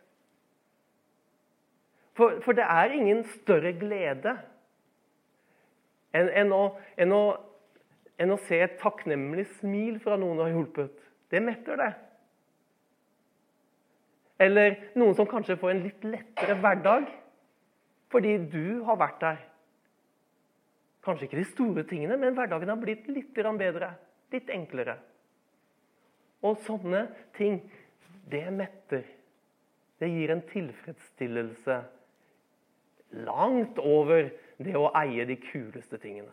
For, 2.18 2.42
for 2.44 2.58
det 2.58 2.66
er 2.68 2.96
ingen 2.96 3.24
større 3.38 3.72
glede 3.78 4.36
enn 6.12 6.28
en 6.42 6.50
å, 6.52 6.64
en 7.00 7.14
å, 7.16 7.22
en 8.20 8.34
å, 8.34 8.38
se 8.44 8.58
et 8.60 8.74
takknemlig 8.82 9.46
smil 9.62 10.00
fra 10.04 10.18
noen 10.20 10.40
du 10.40 10.44
har 10.44 10.52
hjulpet. 10.52 10.98
Det 11.32 11.40
metter 11.44 11.80
det. 11.80 11.92
Eller 14.42 14.76
noen 15.00 15.16
som 15.16 15.30
kanskje 15.30 15.56
får 15.62 15.72
en 15.72 15.84
litt 15.86 16.04
lettere 16.04 16.58
hverdag 16.60 17.08
fordi 18.12 18.36
du 18.52 18.82
har 18.84 19.00
vært 19.00 19.22
der. 19.24 19.40
Kanskje 21.06 21.30
ikke 21.30 21.40
de 21.40 21.48
store 21.48 21.86
tingene, 21.88 22.18
men 22.20 22.36
hverdagen 22.36 22.70
har 22.70 22.80
blitt 22.82 23.08
litt 23.10 23.32
bedre. 23.34 23.94
Litt 24.34 24.52
enklere. 24.52 24.98
Og 26.42 26.58
sånne 26.66 27.06
ting, 27.38 27.60
det 28.32 28.48
metter. 28.54 29.06
Det 30.02 30.10
gir 30.10 30.34
en 30.34 30.46
tilfredsstillelse 30.50 31.82
langt 33.22 33.78
over 33.78 34.32
det 34.62 34.78
å 34.78 34.90
eie 34.98 35.26
de 35.30 35.38
kuleste 35.42 36.00
tingene. 36.02 36.32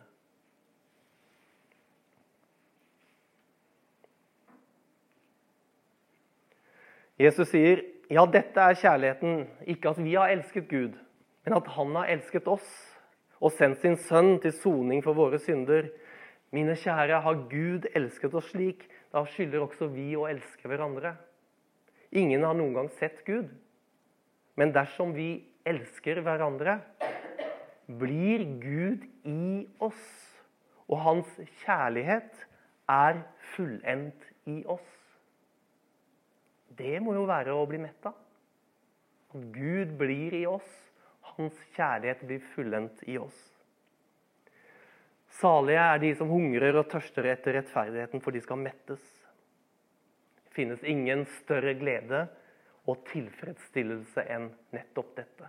Jesus 7.19 7.49
sier, 7.51 7.83
'Ja, 8.09 8.25
dette 8.25 8.61
er 8.61 8.73
kjærligheten, 8.79 9.47
ikke 9.67 9.89
at 9.89 9.97
vi 9.97 10.13
har 10.13 10.29
elsket 10.31 10.69
Gud, 10.69 10.95
men 11.45 11.53
at 11.53 11.67
Han 11.67 11.95
har 11.95 12.05
elsket 12.05 12.47
oss' 12.47 12.95
'og 13.41 13.51
sendt 13.51 13.81
sin 13.81 13.97
sønn 13.97 14.39
til 14.39 14.51
soning 14.51 15.03
for 15.03 15.13
våre 15.13 15.37
synder.' 15.39 15.91
Mine 16.51 16.73
kjære, 16.73 17.21
har 17.21 17.33
Gud 17.49 17.85
elsket 17.93 18.33
oss 18.33 18.49
slik, 18.49 18.89
da 19.13 19.23
skylder 19.25 19.65
også 19.65 19.89
vi 19.93 20.11
å 20.17 20.27
elske 20.29 20.69
hverandre. 20.69 21.15
Ingen 22.11 22.45
har 22.45 22.55
noen 22.57 22.75
gang 22.77 22.89
sett 22.99 23.23
Gud. 23.25 23.49
Men 24.59 24.73
dersom 24.75 25.13
vi 25.15 25.31
elsker 25.69 26.21
hverandre, 26.25 26.79
blir 27.99 28.43
Gud 28.61 29.05
i 29.25 29.65
oss, 29.81 30.05
og 30.89 31.01
hans 31.05 31.29
kjærlighet 31.63 32.45
er 32.89 33.21
fullendt 33.55 34.25
i 34.49 34.61
oss. 34.69 34.95
Det 36.79 36.97
må 37.03 37.13
jo 37.17 37.25
være 37.29 37.53
å 37.53 37.65
bli 37.69 37.81
mett 37.81 38.05
av. 38.09 38.17
At 39.29 39.49
Gud 39.53 39.93
blir 39.99 40.33
i 40.37 40.45
oss, 40.49 40.69
hans 41.35 41.57
kjærlighet 41.75 42.25
blir 42.25 42.45
fullendt 42.53 43.03
i 43.09 43.17
oss. 43.21 43.48
Salige 45.39 45.79
er 45.79 46.01
de 46.01 46.09
som 46.19 46.31
hungrer 46.31 46.75
og 46.81 46.89
tørster 46.91 47.29
etter 47.31 47.55
rettferdigheten, 47.55 48.19
for 48.23 48.35
de 48.35 48.41
skal 48.43 48.59
mettes. 48.59 49.03
Det 50.43 50.55
finnes 50.57 50.83
ingen 50.83 51.23
større 51.37 51.75
glede 51.79 52.25
og 52.89 53.05
tilfredsstillelse 53.07 54.25
enn 54.35 54.49
nettopp 54.75 55.13
dette. 55.21 55.47